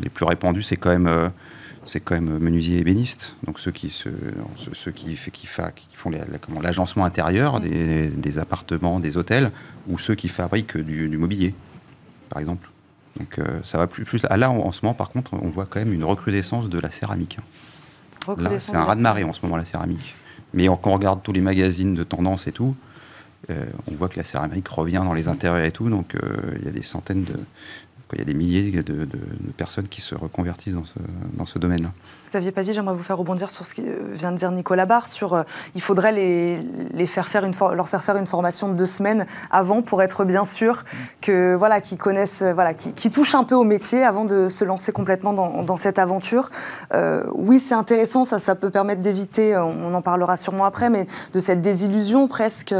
[0.00, 1.06] les plus répandus, c'est quand même...
[1.06, 1.28] Euh,
[1.88, 4.08] c'est quand même menuisier ébéniste, donc ceux qui, se,
[4.72, 6.10] ceux qui, qui, qui font
[6.60, 8.08] l'agencement intérieur mmh.
[8.16, 9.52] des, appartements, des hôtels,
[9.86, 11.54] ou ceux qui fabriquent du mobilier,
[12.28, 12.68] par exemple.
[13.18, 14.26] Donc euh, ça va plus, plus.
[14.28, 16.90] Ah, là, en, ce moment, par contre, on voit quand même une recrudescence de la
[16.90, 17.38] céramique.
[18.58, 20.14] C'est un raz-de-marée en ce moment, la céramique.
[20.52, 22.74] Mais quand on regarde tous les magazines de tendance et tout,
[23.50, 25.88] euh, on voit que la céramique revient dans les intérieurs et tout.
[25.88, 27.34] Donc euh, il y a des centaines de,
[28.12, 29.08] il y a des milliers de,
[29.56, 30.98] personnes qui se reconvertissent dans ce,
[31.34, 31.92] dans ce domaine-là.
[32.28, 35.34] Xavier Pavier, j'aimerais vous faire rebondir sur ce que vient de dire Nicolas Barre, sur
[35.34, 35.42] euh,
[35.74, 36.58] il faudrait les,
[36.92, 40.24] les faire faire une leur faire faire une formation de deux semaines avant pour être
[40.24, 40.84] bien sûr
[41.20, 44.64] que voilà qu'ils connaissent euh, voilà qui, touchent un peu au métier avant de se
[44.64, 46.50] lancer complètement dans, cette aventure.
[46.92, 51.06] Euh, oui, c'est intéressant, ça, ça peut permettre d'éviter, on en parlera sûrement après, mais
[51.32, 52.74] de cette désillusion presque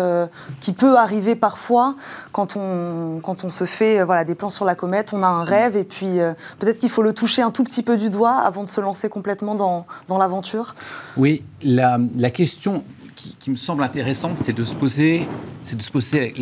[0.61, 1.95] qui peut arriver parfois
[2.33, 5.45] quand on quand on se fait voilà des plans sur la comète on a un
[5.45, 8.35] rêve et puis euh, peut-être qu'il faut le toucher un tout petit peu du doigt
[8.35, 9.87] avant de se lancer complètement dans,
[10.19, 10.75] l'aventure
[11.17, 11.99] Oui, la,
[12.31, 12.85] question
[13.15, 15.27] qui, me semble intéressante, c'est de se poser,
[15.65, 16.35] c'est de se poser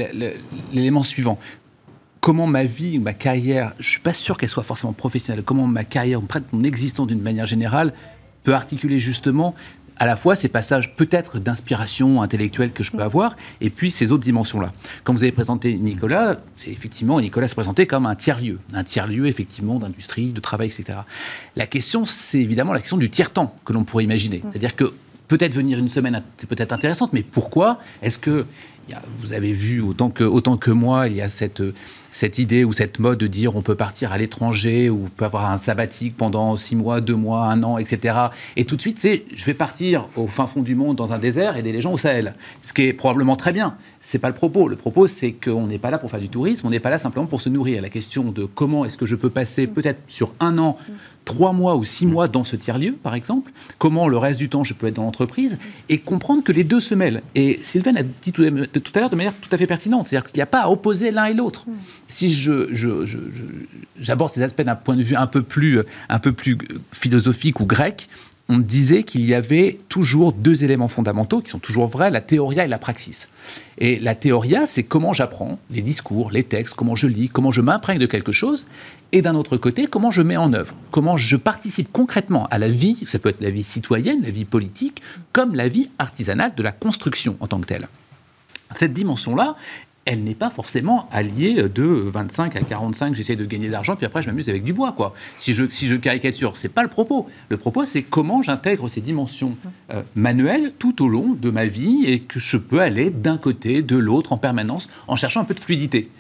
[0.73, 1.39] l'élément suivant.
[2.21, 5.85] Comment ma vie, ma carrière, je suis pas sûr qu'elle soit forcément professionnelle, comment ma
[5.85, 6.21] carrière,
[6.53, 7.93] mon existence d'une manière générale
[8.45, 9.55] peut articuler justement
[9.99, 14.13] à la fois ces passages peut-être d'inspiration intellectuelle que je peux avoir, et puis ces
[14.13, 14.73] autres dimensions-là.
[15.05, 19.27] Quand vous avez présenté Nicolas, c'est effectivement, Nicolas se présentait comme un tiers-lieu, un tiers-lieu
[19.27, 20.99] effectivement d'industrie, de travail, etc.
[21.57, 24.43] La question, c'est évidemment la question du tiers-temps que l'on pourrait imaginer.
[24.51, 24.93] C'est-à-dire que
[25.29, 27.79] peut-être venir une semaine, c'est peut-être intéressante, mais pourquoi?
[28.03, 28.47] Est-ce que
[29.19, 31.63] vous avez vu autant que, autant que moi, il y a cette,
[32.15, 35.25] cette idée ou cette mode de dire on peut partir à l'étranger ou on peut
[35.25, 38.17] avoir un sabbatique pendant six mois, deux mois, un an, etc.
[38.57, 41.19] Et tout de suite, c'est je vais partir au fin fond du monde dans un
[41.19, 42.35] désert et aider les gens au Sahel.
[42.63, 43.77] Ce qui est probablement très bien.
[44.01, 44.69] C'est pas le propos.
[44.69, 46.99] Le propos, c'est qu'on n'est pas là pour faire du tourisme, on n'est pas là
[46.99, 47.83] simplement pour se nourrir.
[47.83, 50.79] La question de comment est-ce que je peux passer peut-être sur un an
[51.25, 54.65] trois mois ou six mois dans ce tiers-lieu, par exemple, comment le reste du temps
[54.65, 55.59] je peux être dans l'entreprise,
[55.89, 57.23] et comprendre que les deux se mêlent.
[57.35, 60.39] Et Sylvain a dit tout, à l'heure de manière tout à fait pertinente, c'est-à-dire qu'il
[60.39, 61.67] n'y a pas à opposer l'un et l'autre.
[62.09, 62.69] Si je,
[63.99, 66.59] j'aborde ces aspects d'un point de vue un peu plus, un peu plus
[66.93, 68.09] philosophique ou grec,
[68.49, 72.65] on disait qu'il y avait toujours deux éléments fondamentaux qui sont toujours vrais, la théoria
[72.65, 73.29] et la praxis.
[73.79, 77.63] Et la théoria, c'est comment j'apprends les discours, les textes, comment je lis, comment je
[77.63, 78.67] m'imprègne de quelque chose,
[79.13, 82.69] et d'un autre côté, comment je mets en œuvre, comment je participe concrètement à la
[82.69, 85.01] vie, ça peut être la vie citoyenne, la vie politique,
[85.33, 87.89] comme la vie artisanale de la construction en tant que telle.
[88.75, 89.57] Cette dimension-là,
[90.05, 94.05] elle n'est pas forcément alliée de 25 à 45, j'essaie de gagner de l'argent, puis
[94.05, 94.93] après je m'amuse avec du bois.
[94.93, 95.15] Quoi.
[95.39, 97.29] Si, je, si je caricature, c'est pas le propos.
[97.49, 99.57] Le propos, c'est comment j'intègre ces dimensions
[99.93, 103.83] euh, manuelles tout au long de ma vie et que je peux aller d'un côté,
[103.83, 106.11] de l'autre, en permanence, en cherchant un peu de fluidité.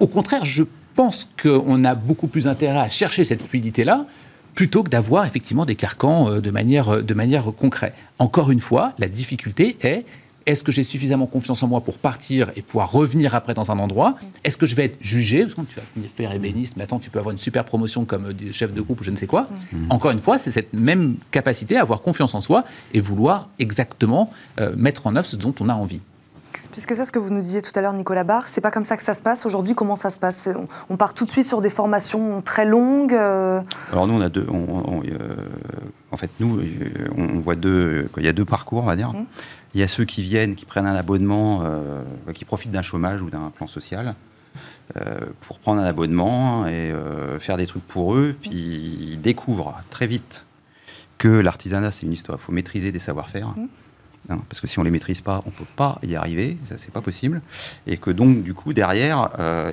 [0.00, 0.64] Au contraire, je
[0.94, 4.06] pense qu'on a beaucoup plus intérêt à chercher cette fluidité-là
[4.54, 7.94] plutôt que d'avoir effectivement des carcans euh, de manière, de manière concrète.
[8.18, 10.04] Encore une fois, la difficulté est
[10.46, 13.78] est-ce que j'ai suffisamment confiance en moi pour partir et pouvoir revenir après dans un
[13.78, 16.84] endroit Est-ce que je vais être jugé Parce que tu vas venir faire ébéniste, mais
[16.84, 19.16] attends, tu peux avoir une super promotion comme euh, chef de groupe ou je ne
[19.16, 19.46] sais quoi.
[19.72, 19.86] Mm.
[19.90, 22.64] Encore une fois, c'est cette même capacité à avoir confiance en soi
[22.94, 26.00] et vouloir exactement euh, mettre en œuvre ce dont on a envie.
[26.72, 28.84] Puisque c'est ce que vous nous disiez tout à l'heure, Nicolas Barre, c'est pas comme
[28.84, 29.44] ça que ça se passe.
[29.44, 30.48] Aujourd'hui, comment ça se passe?
[30.88, 33.60] On, part tout de suite sur des formations très longues euh
[33.92, 34.46] Alors nous, on a deux.
[36.10, 36.62] en fait, nous,
[37.14, 38.08] on voit deux.
[38.16, 39.12] Il y a deux parcours, on va dire.
[39.12, 39.26] Mmh.
[39.74, 42.02] Il y a ceux qui viennent, qui prennent un abonnement, euh,
[42.34, 44.14] qui profitent d'un chômage ou d'un plan social
[44.96, 48.36] euh, pour prendre un abonnement et euh, faire des trucs pour eux.
[48.40, 50.44] Puis ils découvrent très vite
[51.16, 52.38] que l'artisanat, c'est une histoire.
[52.40, 53.48] Il faut maîtriser des savoir-faire.
[53.48, 53.68] Mmh.
[54.28, 56.92] Hein, parce que si on les maîtrise pas, on peut pas y arriver, ça c'est
[56.92, 57.42] pas possible.
[57.88, 59.30] Et que donc du coup derrière,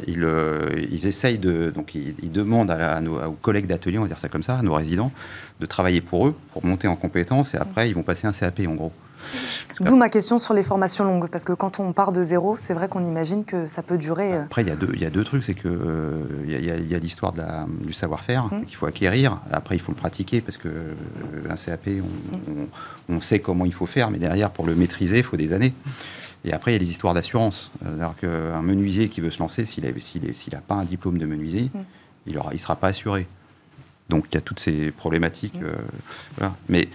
[0.08, 0.28] ils,
[0.92, 4.28] ils, essayent de, donc ils, demandent à, nos aux collègues d'atelier, on va dire ça
[4.28, 5.12] comme ça, à nos résidents,
[5.60, 8.62] de travailler pour eux, pour monter en compétences, et après ils vont passer un CAP
[8.68, 8.92] en gros.
[9.80, 12.74] D'où ma question sur les formations longues, parce que quand on part de zéro, c'est
[12.74, 14.34] vrai qu'on imagine que ça peut durer.
[14.34, 16.52] Euh, Après, il y, a deux, il y a deux trucs, c'est que euh, il
[16.66, 17.34] y a, l'histoire
[17.82, 18.66] du savoir-faire mmh.
[18.66, 19.40] qu'il faut acquérir.
[19.52, 20.94] Après, il faut le pratiquer, parce que euh,
[21.50, 21.90] un CAP,
[23.08, 25.74] on, sait comment il faut faire, mais derrière, pour le maîtriser, il faut des années.
[26.46, 27.72] Et après, il y a les histoires d'assurance.
[27.82, 31.80] C'est-à-dire qu'un menuisier qui veut se lancer, s'il n'a pas un diplôme de menuisier, mmh.
[32.28, 33.28] il ne il sera pas assuré.
[34.10, 35.62] Donc, il y a toutes ces problématiques.
[35.62, 35.68] Mmh.
[36.38, 36.56] voilà.
[36.68, 36.90] Mais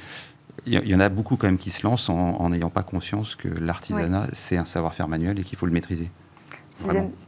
[0.66, 3.48] il y en a beaucoup quand même qui se lancent en n'ayant pas conscience que
[3.48, 6.10] l'artisanat, c'est un savoir-faire manuel et qu'il faut le maîtriser.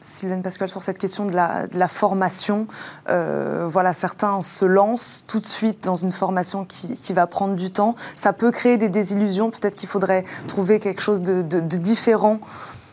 [0.01, 2.67] Sylvaine, Pascal, sur cette question de la, formation,
[3.09, 7.71] euh, voilà, certains se lancent tout de suite dans une formation qui, va prendre du
[7.71, 7.95] temps.
[8.17, 9.51] Ça peut créer des désillusions.
[9.51, 12.41] Peut-être qu'il faudrait trouver quelque chose de, différent.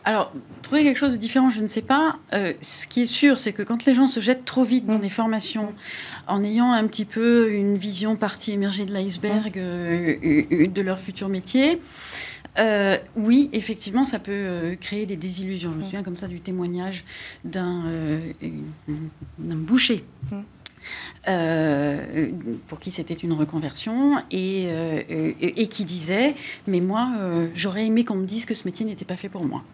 [0.04, 0.32] Alors,
[0.62, 2.16] trouver quelque chose de différent, je ne sais pas.
[2.32, 4.98] Euh, ce qui est sûr, c'est que quand les gens se jettent trop vite dans
[4.98, 5.00] mm.
[5.00, 5.72] des formations,
[6.26, 10.98] en ayant un petit peu une vision partie émergée de l'iceberg euh, euh, de leur
[10.98, 11.80] futur métier.
[12.58, 15.72] Euh, oui, effectivement, ça peut créer des désillusions.
[15.72, 17.04] Je me souviens comme ça du témoignage
[17.44, 17.82] d'un
[19.38, 20.04] boucher.
[22.68, 24.68] pour qui c'était une reconversion et,
[25.40, 26.34] et, qui disait
[26.66, 27.10] mais moi
[27.54, 29.64] j'aurais aimé qu'on me dise que ce métier n'était pas fait pour moi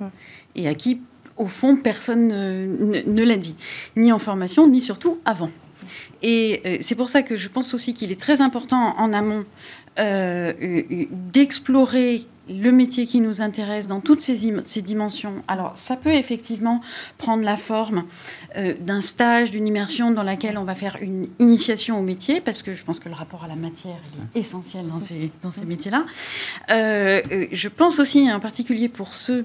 [0.55, 1.01] et à qui
[1.37, 3.57] au fond personne ne l'a dit
[3.97, 5.51] ni en formation ni surtout avant
[6.23, 9.45] et euh, c'est pour ça que je pense aussi qu'il est très important en amont
[11.33, 14.35] d'explorer le métier qui nous intéresse dans toutes ces,
[14.83, 15.43] dimensions.
[15.47, 16.81] Alors, ça peut effectivement
[17.17, 18.05] prendre la forme
[18.57, 22.75] d'un stage, d'une immersion dans laquelle on va faire une initiation au métier, parce que
[22.75, 24.01] je pense que le rapport à la matière
[24.35, 26.07] est essentiel dans ces, dans ces métiers-là.
[26.69, 29.45] je pense aussi, en particulier pour ceux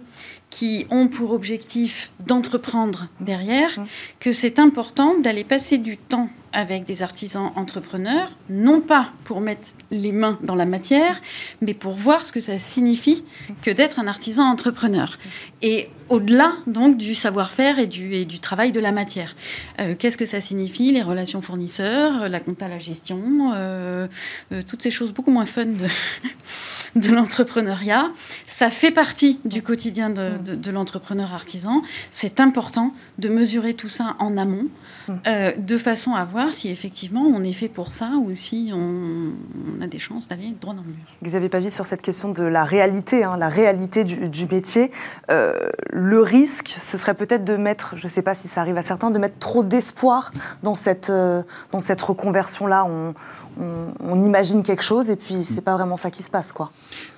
[0.50, 3.78] qui ont pour objectif d'entreprendre derrière,
[4.20, 9.68] que c'est important d'aller passer du temps avec des artisans entrepreneurs, non pas pour mettre
[9.92, 11.22] les mains dans la matière,
[11.62, 13.26] mais pour voir ce que ça signifie
[13.62, 15.20] que d'être un artisan entrepreneur.
[15.62, 19.36] Et au-delà donc du savoir-faire et du, et du travail de la matière.
[19.80, 24.08] Euh, qu'est-ce que ça signifie Les relations fournisseurs, la compta, la gestion, euh,
[24.52, 25.88] euh, toutes ces choses beaucoup moins fun de,
[26.96, 28.12] de l'entrepreneuriat.
[28.48, 31.82] Ça fait partie du quotidien de, de l'entrepreneur artisan.
[32.12, 34.68] C'est important de mesurer tout ça en amont
[35.28, 39.82] euh, de façon à voir si effectivement on est fait pour ça ou si on,
[39.82, 40.98] a des chances d'aller droit dans le mur.
[41.24, 44.92] Xavier Pavie, sur cette question de la réalité, hein, la réalité du, métier,
[45.98, 48.84] le risque, ce serait peut-être de mettre, je ne sais pas si ça arrive à
[48.84, 50.32] certains, de mettre trop d'espoir
[50.62, 51.42] dans cette, euh,
[51.72, 52.86] reconversion-là.
[52.86, 56.72] On, imagine quelque chose et puis c'est pas vraiment ça qui se passe, quoi.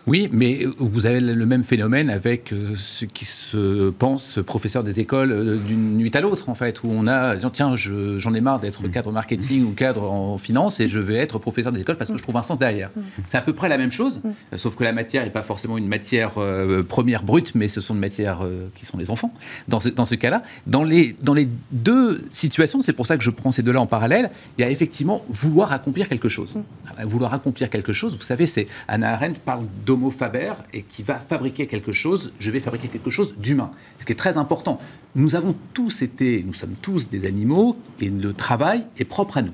[0.07, 5.01] Oui, mais vous avez le même phénomène avec euh, ce qui se pense professeur des
[5.01, 8.61] écoles euh, d'une nuit à l'autre, en fait, où on a, tiens, j'en ai marre
[8.61, 12.09] d'être cadre marketing ou cadre en finance et je vais être professeur des écoles parce
[12.09, 12.89] que je trouve un sens derrière.
[13.27, 14.21] C'est à peu près la même chose,
[14.55, 17.93] sauf que la matière n'est pas forcément une matière euh, première brute, mais ce sont
[17.93, 18.39] des matières
[18.75, 19.33] qui sont les enfants.
[19.67, 23.23] Dans ce, dans ce cas-là, dans les, dans les deux situations, c'est pour ça que
[23.25, 26.55] je prends ces deux-là en parallèle, il y a effectivement vouloir accomplir quelque chose.
[27.03, 31.01] Vouloir accomplir quelque chose, vous savez, c'est Anna Arendt parle de Homo faber et qui
[31.01, 33.71] va fabriquer quelque chose, je vais fabriquer quelque chose d'humain.
[33.99, 34.79] Ce qui est très important.
[35.15, 39.41] Nous avons tous été, nous sommes tous des animaux et le travail est propre à
[39.41, 39.53] nous.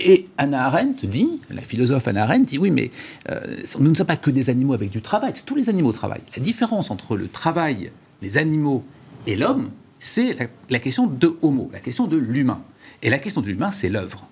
[0.00, 2.90] Et Anna Arendt dit, la philosophe Anna Arendt dit oui, mais
[3.30, 6.24] euh, nous ne sommes pas que des animaux avec du travail, tous les animaux travaillent.
[6.36, 7.90] La différence entre le travail,
[8.22, 8.82] les animaux
[9.26, 9.70] et l'homme,
[10.00, 12.62] c'est la, la question de homo, la question de l'humain.
[13.02, 14.28] Et la question de l'humain, c'est l'œuvre.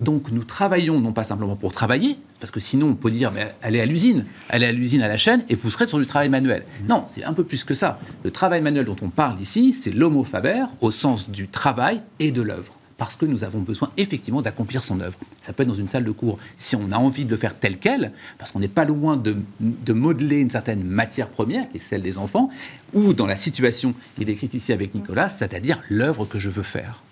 [0.00, 3.54] Donc nous travaillons non pas simplement pour travailler, parce que sinon on peut dire mais
[3.62, 6.28] allez à l'usine, allez à l'usine à la chaîne et vous serez sur du travail
[6.28, 6.62] manuel.
[6.62, 6.86] Mmh.
[6.88, 7.98] Non, c'est un peu plus que ça.
[8.24, 12.30] Le travail manuel dont on parle ici, c'est l'homo faber au sens du travail et
[12.30, 12.76] de l'œuvre.
[12.98, 15.18] Parce que nous avons besoin effectivement d'accomplir son œuvre.
[15.42, 17.58] Ça peut être dans une salle de cours si on a envie de le faire
[17.58, 21.76] tel quel, parce qu'on n'est pas loin de, de, modeler une certaine matière première, qui
[21.76, 22.48] est celle des enfants,
[22.94, 26.62] ou dans la situation qui est décrite ici avec Nicolas, c'est-à-dire l'œuvre que je veux
[26.62, 27.02] faire.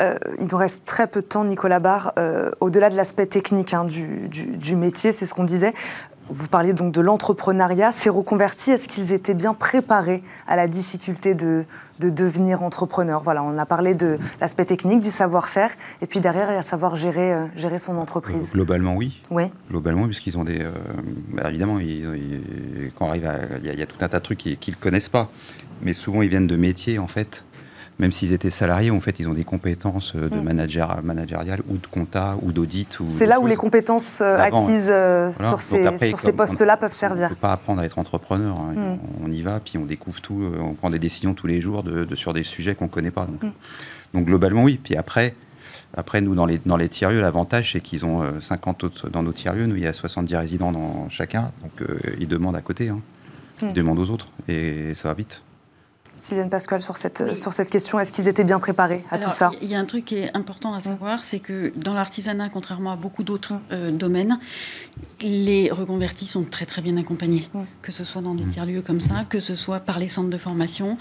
[0.00, 2.12] Euh, il nous reste très peu de temps, Nicolas Barre.
[2.18, 5.74] Euh, au-delà de l'aspect technique hein, du, métier, c'est ce qu'on disait.
[6.30, 7.92] Vous parliez donc de l'entrepreneuriat.
[7.92, 11.64] Ces reconvertis, est-ce qu'ils étaient bien préparés à la difficulté de,
[11.98, 13.22] devenir entrepreneur?
[13.22, 15.70] Voilà, on a parlé de l'aspect technique, du savoir-faire,
[16.00, 18.52] et puis derrière, il y a savoir gérer, euh, gérer son entreprise.
[18.52, 19.20] globalement, oui.
[19.30, 19.44] Oui.
[19.68, 20.66] Globalement, puisqu'ils ont des.
[21.32, 21.78] Bah, évidemment,
[22.96, 23.34] quand on arrive à.
[23.62, 25.28] Il y, a tout un tas de trucs qu'ils ne connaissent pas.
[25.82, 27.44] Mais souvent, ils viennent de métiers, en fait,
[27.98, 30.42] même s'ils étaient salariés, en fait, ils ont des compétences de mm.
[30.42, 32.98] manager, managériales ou de compta ou d'audit.
[33.10, 34.92] C'est là où les compétences acquises
[35.38, 37.26] sur ces, postes-là peuvent servir.
[37.26, 38.56] On ne peut pas apprendre à être entrepreneur.
[38.58, 38.74] Hein.
[38.74, 38.98] Mm.
[39.24, 42.14] On y va, puis on découvre tout, on prend des décisions tous les jours de,
[42.16, 43.26] sur des sujets qu'on ne connaît pas.
[43.26, 43.52] Donc.
[44.14, 44.80] donc globalement, oui.
[44.82, 45.34] Puis après,
[45.94, 49.22] après, nous, dans les, dans les tiers-lieux, l'avantage, c'est qu'ils ont 50 euh, autres dans
[49.22, 49.66] nos tiers-lieux.
[49.66, 51.52] Nous, il y a 70 résidents dans chacun.
[51.62, 52.88] Donc, euh, ils demandent à côté.
[52.88, 53.00] Hein.
[53.60, 54.28] Ils demandent aux autres.
[54.48, 55.42] Et ça va vite.
[56.22, 59.50] Sylviane Pascal, sur cette, sur cette question, est-ce qu'ils étaient bien préparés à tout ça
[59.60, 60.82] Il y a un truc qui est important à mm.
[60.82, 63.60] savoir, c'est que dans l'artisanat, contrairement à beaucoup d'autres mm.
[63.72, 64.38] euh, domaines,
[65.20, 67.62] les reconvertis sont très très bien accompagnés, mm.
[67.82, 70.38] que ce soit dans des tiers-lieux comme ça, que ce soit par les centres de
[70.38, 70.96] formation,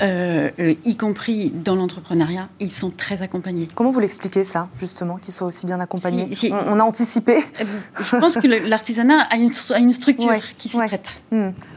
[0.00, 3.68] euh, euh, y compris dans l'entrepreneuriat, ils sont très accompagnés.
[3.74, 7.36] Comment vous l'expliquez ça, justement, qu'ils soient aussi bien accompagnés on, a anticipé
[8.00, 11.22] Je pense que l'artisanat a une, une structure qui s'y prête.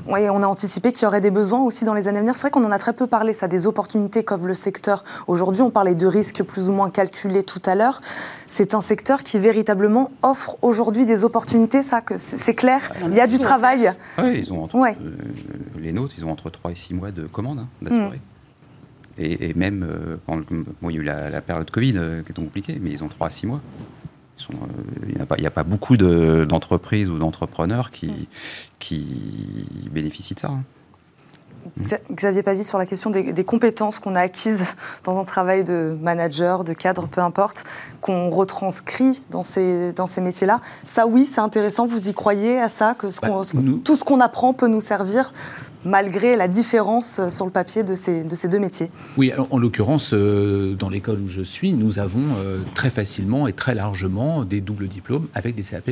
[0.08, 2.36] Oui, on a anticipé qu'il y aurait des besoins aussi dans les années à venir.
[2.36, 5.04] C'est vrai qu'on en a très peu parlé, ça, des opportunités comme le secteur.
[5.28, 8.02] Aujourd'hui, on parlait de risques plus ou moins calculés tout à l'heure.
[8.48, 12.92] C'est un secteur qui véritablement offre aujourd'hui des opportunités, ça, que c'est clair.
[12.92, 13.94] Ah, il y a du travail.
[14.20, 14.94] Oui, ils ont entre, euh,
[15.80, 18.14] les nôtres, ils ont entre 3 et 6 mois de commande hein, hmm.
[19.18, 20.18] Et, même, euh,
[20.84, 23.28] il y a eu la, période Covid euh, qui est compliquée, mais ils ont 3
[23.28, 23.62] à 6 mois.
[25.08, 28.28] Il n'y a, a, pas beaucoup d'entreprises ou d'entrepreneurs qui,
[28.80, 30.50] qui bénéficient de ça.
[30.50, 30.64] Hein.
[32.12, 34.66] Xavier Pavie, sur la question des, compétences qu'on a acquises
[35.04, 37.64] dans un travail de manager, de cadre, peu importe,
[38.02, 40.62] qu'on retranscrit dans ces, dans ces métiers-là.
[40.86, 41.86] Ça, oui, c'est intéressant.
[41.86, 43.42] Vous y croyez à ça Que bah,
[43.84, 45.34] tout ce qu'on apprend peut nous servir
[45.86, 49.58] malgré la différence euh, sur le papier de ces, de ces deux métiers Oui, en
[49.58, 54.44] l'occurrence, euh, dans l'école où je suis, nous avons euh, très facilement et très largement
[54.44, 55.90] des doubles diplômes avec des CAP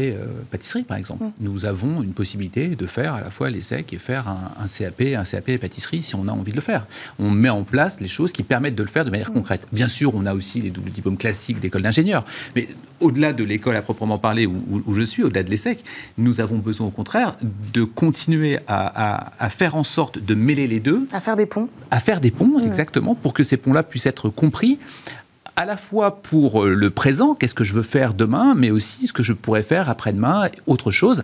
[0.51, 1.23] pâtisserie, par exemple.
[1.23, 1.31] Mm.
[1.41, 5.23] Nous avons une possibilité de faire à la fois l'ESSEC et faire un, CAP, un
[5.23, 6.87] CAP pâtisserie si on a envie de le faire.
[7.19, 9.35] On met en place les choses qui permettent de le faire de manière mm.
[9.35, 9.67] concrète.
[9.71, 12.25] Bien sûr, on a aussi les doubles diplômes classiques d'école d'ingénieur,
[12.55, 12.67] mais
[13.03, 15.83] au-delà de l'école à proprement parler où, je suis, au-delà de l'ESSEC,
[16.17, 17.37] nous avons besoin au contraire
[17.73, 21.05] de continuer à, à faire en sorte de mêler les deux.
[21.11, 21.69] À faire des ponts.
[21.91, 24.79] À faire des ponts, exactement, pour que ces ponts-là puissent être compris
[25.55, 29.13] à la fois pour le présent, qu'est-ce que je veux faire demain, mais aussi ce
[29.13, 31.23] que je pourrais faire après-demain, autre chose.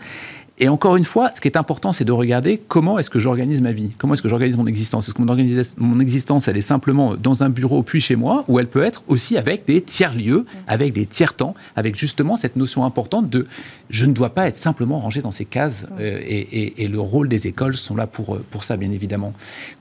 [0.61, 3.61] Et encore une fois, ce qui est important, c'est de regarder comment est-ce que j'organise
[3.61, 5.07] ma vie, comment est-ce que j'organise mon existence.
[5.07, 5.35] Est-ce que mon,
[5.77, 9.03] mon, existence, elle est simplement dans un bureau puis chez moi, ou elle peut être
[9.07, 13.47] aussi avec des tiers-lieux, avec des tiers-temps, avec justement cette notion importante de
[13.89, 15.87] je ne dois pas être simplement rangé dans ces cases.
[15.99, 19.33] Euh, et, le rôle des écoles sont là pour, euh, pour ça, bien évidemment.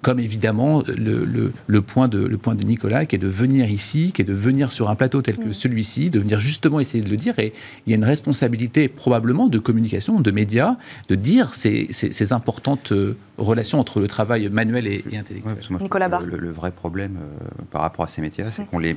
[0.02, 4.12] Comme évidemment le, le, point de, le point de Nicolas, qui est de venir ici,
[4.12, 7.08] qui est de venir sur un plateau tel que celui-ci, de venir justement essayer de
[7.08, 7.38] le dire.
[7.38, 7.52] Et
[7.86, 10.76] il y a une responsabilité probablement de communication, de médias
[11.08, 11.88] de dire ces,
[12.32, 15.56] importantes euh, relations entre le travail manuel et, intellectuel.
[15.80, 18.96] Nicolas Le, le, vrai problème euh, par rapport à ces métiers-là, c'est qu'on les,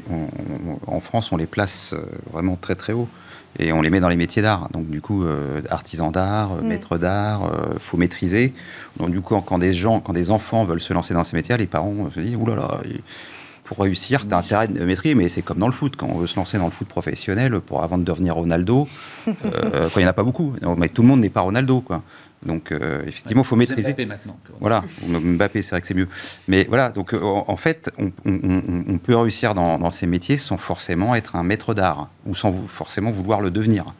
[0.88, 3.08] en France, on les place euh, vraiment très très haut
[3.60, 4.70] et on les met dans les métiers d'art.
[4.72, 5.24] Donc du coup,
[5.70, 8.54] artisan d'art, maître d'art, faut maîtriser.
[8.98, 11.58] Donc du coup, quand des gens, quand des enfants veulent se lancer dans ces métiers,
[11.58, 12.62] les parents se disent oulala.
[12.62, 12.98] Là là,
[13.72, 15.96] pour réussir, tu as intérêt de maîtriser, mais c'est comme dans le foot.
[15.96, 18.86] Quand on veut se lancer dans le foot professionnel, pour avant de devenir Ronaldo,
[19.30, 21.80] euh, quand il n'y en a pas beaucoup, mais tout le monde n'est pas Ronaldo.
[21.80, 22.04] Quoi.
[22.46, 23.90] Donc, euh, effectivement, il faut maîtriser.
[23.90, 24.40] Mbappé maintenant.
[24.60, 26.08] Voilà, Mbappé, c'est vrai que c'est mieux.
[26.48, 31.36] Mais voilà, donc euh, en fait, on, peut réussir dans, ces métiers sans forcément être
[31.36, 33.94] un maître d'art ou sans forcément vouloir le devenir.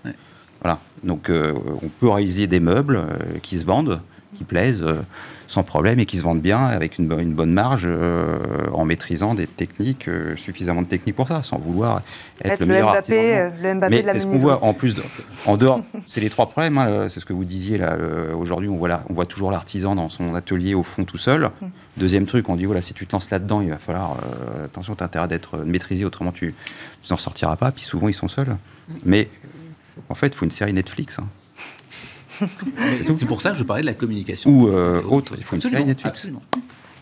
[0.62, 3.02] Voilà, donc on peut réaliser des meubles
[3.42, 4.02] qui se vendent,
[4.36, 4.86] qui plaisent
[5.52, 8.40] sans problème et qui se vendent bien avec une, une bonne marge euh,
[8.72, 12.04] en maîtrisant des techniques, euh, suffisamment de techniques pour ça, sans vouloir
[12.42, 14.96] être, le meilleur Mbappé, euh, le Mbappé Mais de la ce qu'on voit en plus,
[15.46, 17.98] en dehors, c'est les trois problèmes, hein, c'est ce que vous disiez là,
[18.34, 21.52] aujourd'hui on voit, on voit toujours l'artisan dans son atelier au fond tout seul.
[21.62, 21.66] Mm.
[21.98, 24.20] Deuxième truc, on dit voilà, si tu te lances là-dedans, il va falloir,
[24.64, 26.56] attention, tu as intérêt d'être maîtrisé, autrement tu
[27.10, 28.48] n'en sortiras pas, puis souvent ils sont seuls.
[28.48, 28.94] Mm.
[29.04, 29.28] Mais
[30.08, 31.20] en fait, il faut une série Netflix.
[31.20, 31.26] Hein.
[33.16, 34.50] C'est pour ça que je parlais de la communication.
[34.50, 36.42] Ou euh, autre, il faut une Absolument.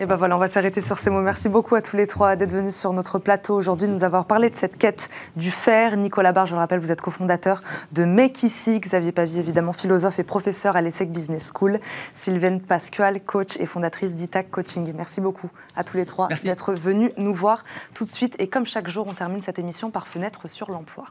[0.01, 1.19] Et ben voilà, on va s'arrêter sur ces mots.
[1.19, 4.49] Merci beaucoup à tous les trois d'être venus sur notre plateau aujourd'hui, nous avoir parlé
[4.49, 5.97] de cette quête du fer.
[5.97, 7.59] Nicolas Barre, je le rappelle, vous êtes cofondateur
[7.91, 8.79] de Make Ici.
[8.79, 11.79] Xavier Pavie, évidemment, philosophe et professeur à l'ESSEC Business School.
[12.13, 14.93] Sylvaine Pascual, coach et fondatrice d'ITAC Coaching.
[14.95, 18.37] Merci beaucoup à tous les trois d'être venus nous voir tout de suite.
[18.39, 21.07] Et comme chaque jour, on termine cette émission par fenêtre sur l'emploi.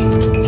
[0.00, 0.39] Thank you.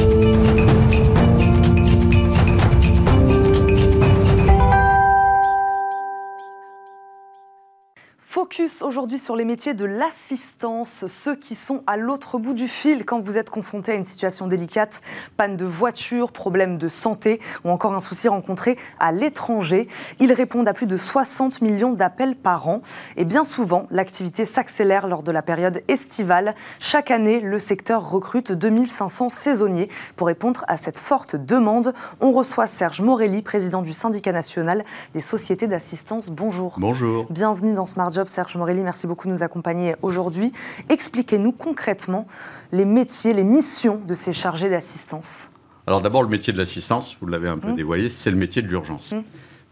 [8.33, 13.05] Focus aujourd'hui sur les métiers de l'assistance, ceux qui sont à l'autre bout du fil
[13.05, 15.03] quand vous êtes confronté à une situation délicate,
[15.37, 19.87] panne de voiture, problème de santé ou encore un souci rencontré à l'étranger.
[20.19, 22.81] Ils répondent à plus de 60 millions d'appels par an
[23.19, 26.55] et bien souvent l'activité s'accélère lors de la période estivale.
[26.81, 31.93] Chaque année, le secteur recrute 2500 saisonniers pour répondre à cette forte demande.
[32.23, 36.31] On reçoit Serge Morelli, président du syndicat national des sociétés d'assistance.
[36.31, 36.77] Bonjour.
[36.79, 37.27] Bonjour.
[37.29, 38.83] Bienvenue dans Smart Job, Serge Morelli.
[38.83, 40.53] Merci beaucoup de nous accompagner aujourd'hui.
[40.89, 42.27] Expliquez-nous concrètement
[42.73, 45.53] les métiers, les missions de ces chargés d'assistance.
[45.87, 47.77] Alors d'abord, le métier de l'assistance, vous l'avez un peu Mmh.
[47.77, 49.13] dévoilé, c'est le métier de l'urgence.
[49.13, 49.23] Mmh.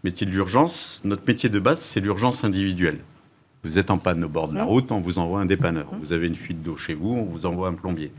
[0.03, 2.99] Métier de l'urgence, notre métier de base, c'est l'urgence individuelle.
[3.63, 4.67] Vous êtes en panne au bord de la Mmh.
[4.67, 5.87] route, on vous envoie un dépanneur.
[6.01, 8.11] Vous avez une fuite d'eau chez vous, on vous envoie un plombier.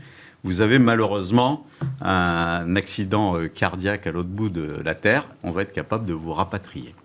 [0.45, 1.65] Vous avez malheureusement
[2.01, 6.13] un accident euh, cardiaque à l'autre bout de la Terre, on va être capable de
[6.13, 6.95] vous rapatrier.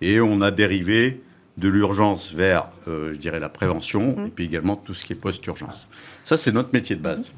[0.00, 1.22] Et on a dérivé
[1.58, 5.16] de l'urgence vers, euh, je dirais, la prévention, et puis également tout ce qui est
[5.16, 5.88] post-urgence.
[6.24, 7.32] Ça, c'est notre métier de base.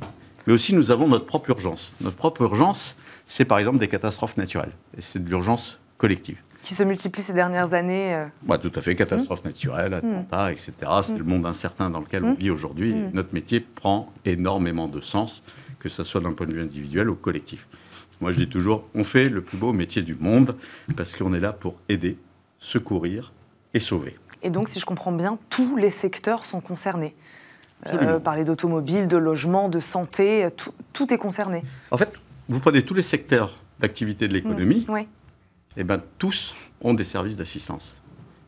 [0.47, 1.95] Mais aussi, nous avons notre propre urgence.
[2.01, 2.97] Notre propre urgence,
[3.27, 4.73] c'est par exemple des catastrophes naturelles.
[4.97, 6.39] Et c'est de l'urgence collective.
[6.63, 8.15] Qui se multiplient ces dernières années.
[8.15, 10.73] euh, Ouais, tout à fait, catastrophes naturelles, attentats, etc.
[11.03, 12.95] C'est le monde incertain dans lequel on vit aujourd'hui.
[13.15, 15.43] Notre métier prend énormément de sens,
[15.79, 17.67] que ce soit d'un point de vue individuel ou collectif.
[18.21, 20.55] Moi, je dis toujours, on fait le plus beau métier du monde
[20.95, 22.19] parce qu'on est là pour aider,
[22.59, 23.33] secourir
[24.43, 27.15] et donc, si je comprends bien, tous les secteurs sont concernés.
[27.87, 31.63] Euh, parler d'automobile, de logement, de santé, tout, tout est concerné.
[31.91, 32.13] En fait,
[32.49, 35.07] vous prenez tous les secteurs d'activité de l'économie, Oui.
[35.77, 37.97] et ben tous ont des services d'assistance.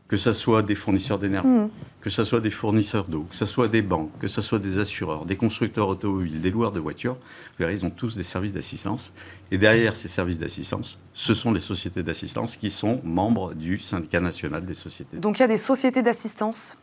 [0.08, 1.70] Que ce soit des fournisseurs d'énergie, Mhm.
[2.02, 4.78] Que ce soit des fournisseurs d'eau, que ce soit des banques, que ce soit des
[4.78, 7.20] assureurs, des constructeurs automobiles, des loueurs de voitures, vous
[7.60, 9.12] verrez, ils ont tous des services d'assistance.
[9.50, 14.20] Et derrière ces services d'assistance, ce sont les sociétés d'assistance qui sont membres du syndicat
[14.20, 15.16] national des sociétés.
[15.16, 16.76] Donc, il y a des sociétés d'assistance,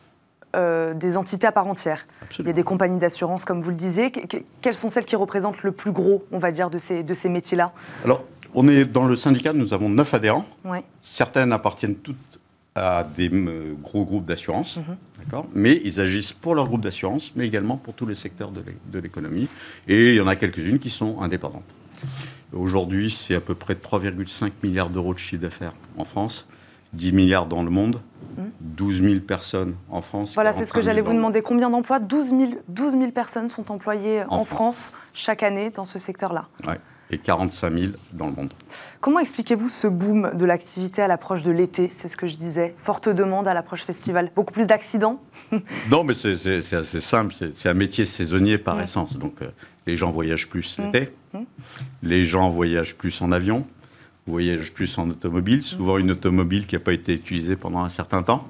[0.56, 2.06] euh, des entités à part entière.
[2.38, 4.10] Il y a des compagnies d'assurance, comme vous le disiez.
[4.10, 7.02] Que- que- quelles sont celles qui représentent le plus gros, on va dire, de ces,
[7.02, 7.72] de ces métiers-là?
[8.04, 10.46] Alors, on est dans le syndicat, nous avons neuf adhérents.
[11.02, 12.16] Certaines appartiennent toutes
[12.80, 14.96] à des euh, gros groupes d'assurance, Mhm.
[15.18, 18.60] d'accord mais ils agissent pour leur groupe d'assurance, mais également pour tous les secteurs de
[18.60, 19.48] l'é- de l'économie.
[19.88, 21.62] Et il y en a quelques-unes qui sont indépendantes.
[22.52, 26.48] Aujourd'hui, c'est à peu près 3,5 milliards d'euros de chiffre d'affaires en France,
[26.94, 28.00] 10 milliards dans le monde,
[28.60, 30.30] 12 000 personnes en France.
[30.30, 30.34] Mhm.
[30.34, 31.42] Voilà, c'est ce que 45 000 j'allais vous demander.
[31.42, 31.98] Combien d'emplois?
[32.00, 34.92] 12 000, 12 000 personnes sont employées en, En France.
[35.12, 36.48] chaque année dans ce secteur-là.
[36.66, 36.78] Ouais,
[37.10, 38.52] et 45 000 dans le monde.
[39.00, 41.88] Comment expliquez-vous ce boom de l'activité à l'approche de l'été?
[41.92, 42.74] C'est ce que je disais.
[42.78, 44.30] Forte demande à l'approche festival.
[44.34, 45.20] Beaucoup plus d'accidents?
[45.90, 47.34] Non, mais c'est- assez simple.
[47.52, 49.16] C'est un métier saisonnier par essence.
[49.18, 49.48] Donc, euh,
[49.86, 50.82] les gens voyagent plus Mm.
[50.84, 51.12] l'été.
[51.34, 51.38] Mm.
[52.02, 53.66] Les gens voyagent plus en avion.
[54.26, 55.62] Voyagent plus en automobile.
[55.62, 58.48] Souvent une automobile qui n'a pas été utilisée pendant un certain temps.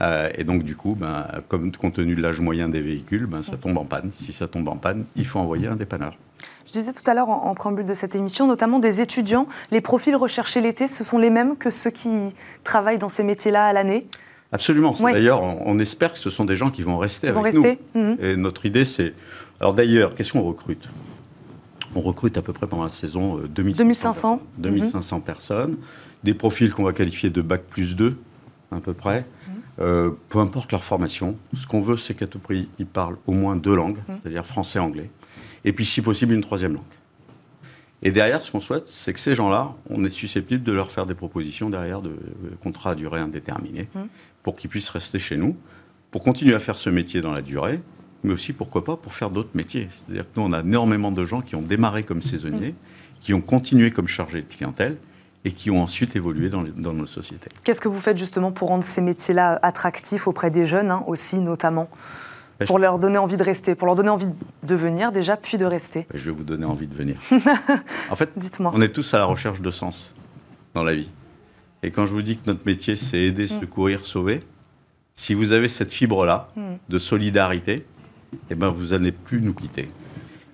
[0.00, 3.42] Euh, et donc, du coup, ben, comme, compte tenu de l'âge moyen des véhicules, ben,
[3.42, 4.10] ça tombe en panne.
[4.10, 6.14] Si ça tombe en panne, il faut envoyer un dépanneur.
[6.72, 9.46] Je disais tout à l'heure en, en préambule de cette émission, notamment des étudiants.
[9.70, 13.66] Les profils recherchés l'été, ce sont les mêmes que ceux qui travaillent dans ces métiers-là
[13.66, 14.06] à l'année
[14.52, 14.94] Absolument.
[15.00, 15.12] Ouais.
[15.12, 17.54] D'ailleurs, on, on espère que ce sont des gens qui vont rester Ils vont avec
[17.54, 18.02] rester nous.
[18.02, 18.16] Mhm.
[18.22, 19.12] Et notre idée, c'est.
[19.60, 20.88] Alors d'ailleurs, qu'est-ce qu'on recrute?
[21.94, 23.54] On recrute à peu près pendant la saison euh, 2500.
[23.78, 24.36] 2500.
[24.38, 24.48] personnes.
[24.58, 25.76] 2500 personnes.
[26.24, 28.16] Des profils qu'on va qualifier de bac plus 2,
[28.70, 29.20] à peu près.
[29.48, 29.54] Mhm.
[29.80, 31.36] Euh, peu importe leur formation.
[31.54, 34.16] Ce qu'on veut, c'est qu'à tout prix, ils parlent au moins deux langues, Mhm.
[34.22, 34.78] c'est-à-dire français
[35.64, 36.82] et puis, si possible, une troisième langue.
[38.04, 41.06] Et derrière, ce qu'on souhaite, c'est que ces gens-là, on est susceptible de leur faire
[41.06, 42.14] des propositions derrière de euh,
[42.62, 44.08] contrats à durée indéterminée Mhm.
[44.42, 45.56] pour qu'ils puissent rester chez nous,
[46.10, 47.80] pour continuer à faire ce métier dans la durée,
[48.24, 49.88] mais aussi, pourquoi pas, pour faire d'autres métiers.
[49.92, 52.74] C'est-à-dire que nous, on a énormément de gens qui ont démarré comme saisonniers,
[53.20, 54.96] qui ont continué comme chargés de clientèle
[55.44, 57.48] et qui ont ensuite évolué dans, les- dans nos sociétés.
[57.64, 61.38] Qu'est-ce que vous faites justement pour rendre ces métiers-là attractifs auprès des jeunes hein, aussi,
[61.40, 61.88] notamment?
[62.66, 64.26] Pour leur donner envie de rester, pour leur donner envie
[64.62, 66.06] de venir déjà, puis de rester.
[66.14, 67.16] Je vais vous donner envie de venir.
[68.10, 68.70] en fait, Dites-moi.
[68.74, 70.12] on est tous à la recherche de sens
[70.74, 71.10] dans la vie.
[71.82, 74.40] Et quand je vous dis que notre métier, c'est aider, secourir, sauver,
[75.16, 76.60] si vous avez cette fibre-là Mm.
[76.88, 77.84] de solidarité,
[78.50, 79.90] eh ben, vous n'allez plus nous quitter.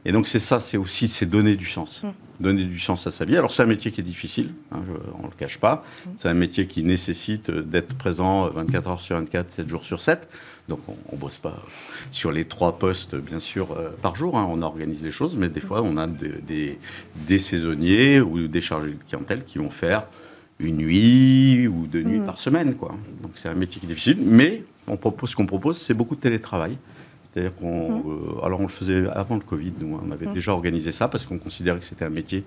[0.05, 2.03] Et donc c'est ça, c'est aussi c'est donner du sens.
[2.41, 3.36] Donner du sens à sa vie.
[3.36, 5.84] Alors c'est un métier qui est difficile, hein, je- on ne le cache pas.
[6.18, 9.84] C'est un métier qui nécessite euh, d'être présent euh, 24 heures sur 24, 7 jours
[9.84, 10.28] sur 7.
[10.68, 11.57] Donc on ne bosse pas
[12.12, 14.39] sur les trois postes, bien sûr, euh, par jour.
[14.39, 14.47] hein.
[14.49, 16.78] On organise les choses, mais des fois on a de- des,
[17.26, 20.05] des saisonniers ou des chargés de clientèle qui vont faire
[20.61, 22.24] une nuit ou deux nuits Mm.
[22.24, 22.74] par semaine.
[22.76, 22.95] Quoi.
[23.22, 26.14] Donc c'est un métier qui est difficile, mais on propose, ce qu'on propose, c'est beaucoup
[26.14, 26.76] de télétravail.
[27.39, 28.03] C'est-à-dire qu'on.
[28.11, 30.32] euh, alors, on le faisait avant le Covid, nous, on avait Mm.
[30.34, 32.45] déjà organisé ça parce qu'on considérait que c'était un métier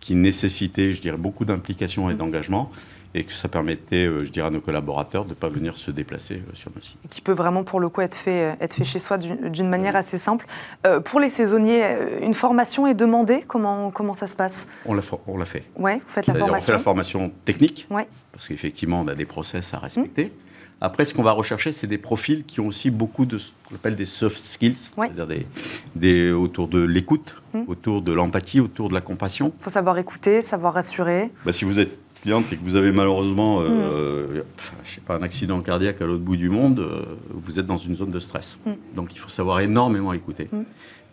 [0.00, 2.70] qui nécessitait, je dirais, beaucoup d'implication et d'engagement.
[3.16, 5.92] et que ça permettait, euh, je dirais, à nos collaborateurs de ne pas venir se
[5.92, 6.98] déplacer euh, sur nos sites.
[7.10, 10.18] Qui peut vraiment, pour le coup, être fait, être fait chez soi d'une manière assez
[10.18, 10.46] simple.
[10.84, 13.44] Euh, pour les saisonniers, une formation est demandée?
[13.46, 14.66] Comment, comment ça se passe?
[14.84, 15.62] On l'a on l'a fait.
[15.76, 18.08] Oui, vous faites la C'est-à-dire, On fait formation la formation technique, Ouais.
[18.32, 20.32] parce qu'effectivement, on a des process à respecter.
[20.80, 23.74] Après, ce qu'on va rechercher, c'est des profils qui ont aussi beaucoup de ce qu'on
[23.76, 25.06] appelle des soft skills, Ouais.
[25.14, 25.46] c'est-à-dire des,
[25.96, 27.62] des- autour de l'écoute, Mm.
[27.68, 29.52] autour de l'empathie, autour de la compassion.
[29.60, 31.30] Il faut savoir écouter, savoir rassurer.
[31.46, 34.42] Bah, si vous êtes cliente et que vous avez malheureusement, euh,
[34.84, 37.76] je sais pas, un accident cardiaque à l'autre bout du monde, euh, vous êtes dans
[37.78, 38.58] une zone de stress.
[38.66, 38.70] Mm.
[38.96, 40.48] Donc il faut savoir énormément écouter.
[40.52, 40.62] Mm.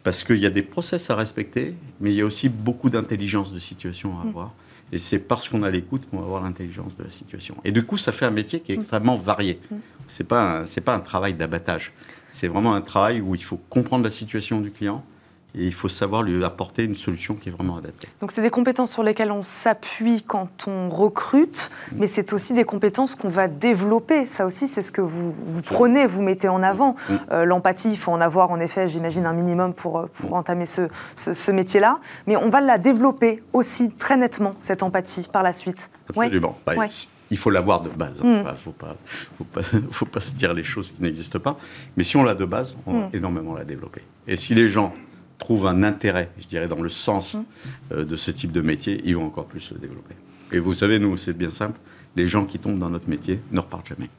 [0.03, 3.53] Parce qu'il y a des process à respecter, mais il y a aussi beaucoup d'intelligence
[3.53, 4.51] de situation à avoir.
[4.91, 7.55] Et c'est parce qu'on a l'écoute qu'on va avoir l'intelligence de la situation.
[7.63, 8.61] Et du coup, ça fait un métier Mm.
[8.63, 9.59] qui est extrêmement varié.
[10.07, 11.93] C'est pas c'est pas un travail d'abattage.
[12.31, 15.03] C'est vraiment un travail où il faut comprendre la situation du client
[15.53, 18.07] et il faut savoir lui apporter une solution qui est vraiment adaptée.
[18.21, 22.63] Donc, c'est des compétences sur lesquelles on s'appuie quand on recrute, mais c'est aussi des
[22.63, 24.25] compétences qu'on va développer.
[24.25, 26.95] Ça aussi, c'est ce que vous, vous prenez, vous mettez en avant.
[27.09, 27.13] Mm.
[27.31, 30.65] Euh, L'empathie, il faut en avoir, en effet, j'imagine, un minimum pour, euh, pour entamer
[30.65, 31.99] ce, ce- ce métier-là.
[32.27, 35.89] Mais on va la développer aussi très nettement, cette empathie, par la suite.
[36.15, 36.25] Ouais.
[36.27, 36.57] Absolument.
[36.65, 36.87] Bah, Ouais.
[37.29, 38.15] Il faut l'avoir de base.
[38.23, 38.43] Il Mm.
[38.43, 38.95] ne faut, pas,
[39.91, 41.57] faut, pas, se dire les choses qui n'existent pas.
[41.95, 43.09] Mais si on l'a de base, on va Mm.
[43.13, 44.01] énormément la développer.
[44.27, 44.93] Et si les gens
[45.41, 47.43] trouvent un intérêt, je dirais, dans le sens Mm.
[47.93, 50.15] euh, de ce type de métier, ils vont encore plus le développer.
[50.53, 51.77] Et vous savez, nous, c'est bien simple.
[52.15, 54.09] Les gens qui tombent dans notre métier ne repartent jamais.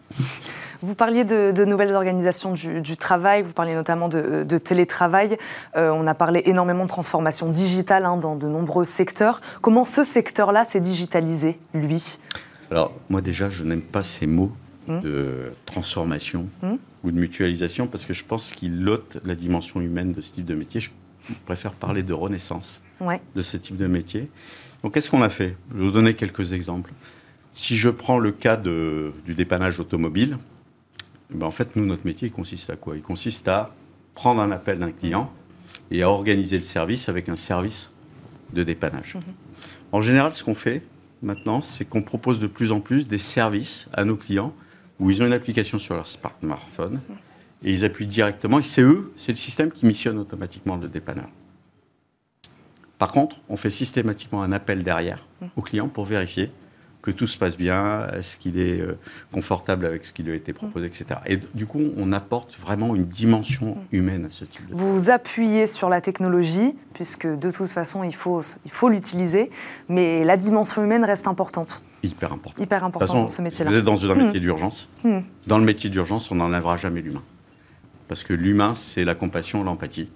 [0.83, 5.37] Vous parliez de, de nouvelles organisations du, du travail, vous parliez notamment de, de télétravail.
[5.77, 9.41] Euh, on a parlé énormément de transformation digitale hein, dans de nombreux secteurs.
[9.61, 12.19] Comment ce secteur-là s'est digitalisé, lui?
[12.71, 14.53] Alors, moi, déjà, je n'aime pas ces mots
[14.89, 14.99] Mm.
[14.99, 16.73] de transformation Mm.
[17.05, 20.45] ou de mutualisation parce que je pense qu'ils lotent la dimension humaine de ce type
[20.45, 20.81] de métier.
[20.81, 20.91] Je
[21.47, 22.81] préfère parler de renaissance.
[23.01, 23.21] Ouais.
[23.35, 24.31] de ce type de métier.
[24.85, 25.57] Donc, qu'est-ce qu'on a fait?
[25.73, 26.93] Je vais vous donner quelques exemples.
[27.53, 30.39] Si je prends le cas de- du dépannage automobile,
[31.33, 32.95] eh ben, en fait, nous, notre métier, il consiste à quoi?
[32.95, 33.75] Il consiste à
[34.15, 35.33] prendre un appel d'un client
[35.91, 37.91] et à organiser le service avec un service
[38.53, 39.17] de dépannage.
[39.91, 40.83] En général, ce qu'on fait
[41.23, 44.55] maintenant, c'est qu'on propose de plus en plus des services à nos clients
[45.01, 47.01] où ils ont une application sur leur smartphone
[47.65, 48.59] et ils appuient directement.
[48.59, 51.29] Et c'est eux, c'est le système qui missionne automatiquement le dépanneur.
[52.99, 56.53] Par contre, on fait systématiquement un appel derrière au client pour vérifier
[57.03, 58.97] que tout se passe bien, est-ce qu'il est euh,
[59.33, 61.07] confortable avec ce qui lui a été proposé, etc.
[61.27, 65.11] Et du coup, on apporte vraiment une dimension humaine à ce type de Vous vous
[65.11, 69.51] appuyez sur la technologie, puisque de toute façon, il faut, il faut l'utiliser,
[69.89, 72.63] mais la dimension humaine reste importante, hyper important.
[72.63, 73.71] hyper importante dans ce métier-là.
[73.73, 74.89] vous êtes dans un métier d'urgence.
[75.49, 77.23] Dans le métier d'urgence, on n'enlèvera jamais l'humain.
[78.13, 80.11] Parce que l'humain, c'est la compassion, l'empathie.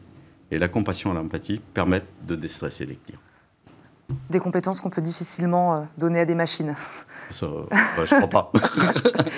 [0.51, 3.19] Et la compassion et l'empathie permettent de déstresser les clients.
[4.31, 6.75] Des compétences qu'on peut difficilement euh, donner à des machines.
[7.31, 8.53] Ça, bah, je crois pas.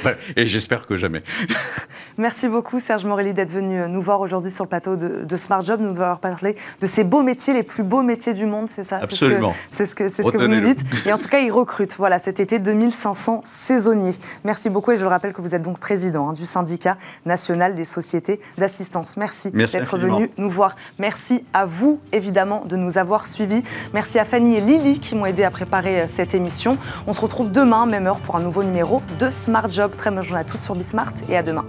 [0.05, 1.23] Ouais, Et j'espère que jamais.
[2.19, 5.37] Merci beaucoup Serge Morelli d'être venu euh, nous voir aujourd'hui sur le plateau de, de
[5.39, 8.69] Smart Job, nous avoir parlé de ces beaux métiers, les plus beaux métiers du monde,
[8.69, 9.01] c'est ça?
[9.01, 9.55] C'est ce que- Absolument.
[9.71, 10.81] C'est ce que, ce que vous nous dites.
[11.07, 14.17] Et en tout cas, ils recrutent voilà, cet été 2500 saisonniers.
[14.45, 17.75] Merci beaucoup et je le rappelle que vous êtes donc président hein, du syndicat national
[17.75, 19.17] des sociétés d'assistance.
[19.17, 20.75] Merci, Merci d'être venu nous voir.
[20.99, 23.63] Merci à vous évidemment de nous avoir suivis.
[23.95, 26.77] Merci à Fanny et Lily qui m'ont aidé à préparer euh, cette émission.
[27.07, 29.93] On se retrouve demain, même heure, pour un nouveau numéro de Smart Job.
[29.97, 31.65] Très bonne journée à tous sur Bismart et à demain.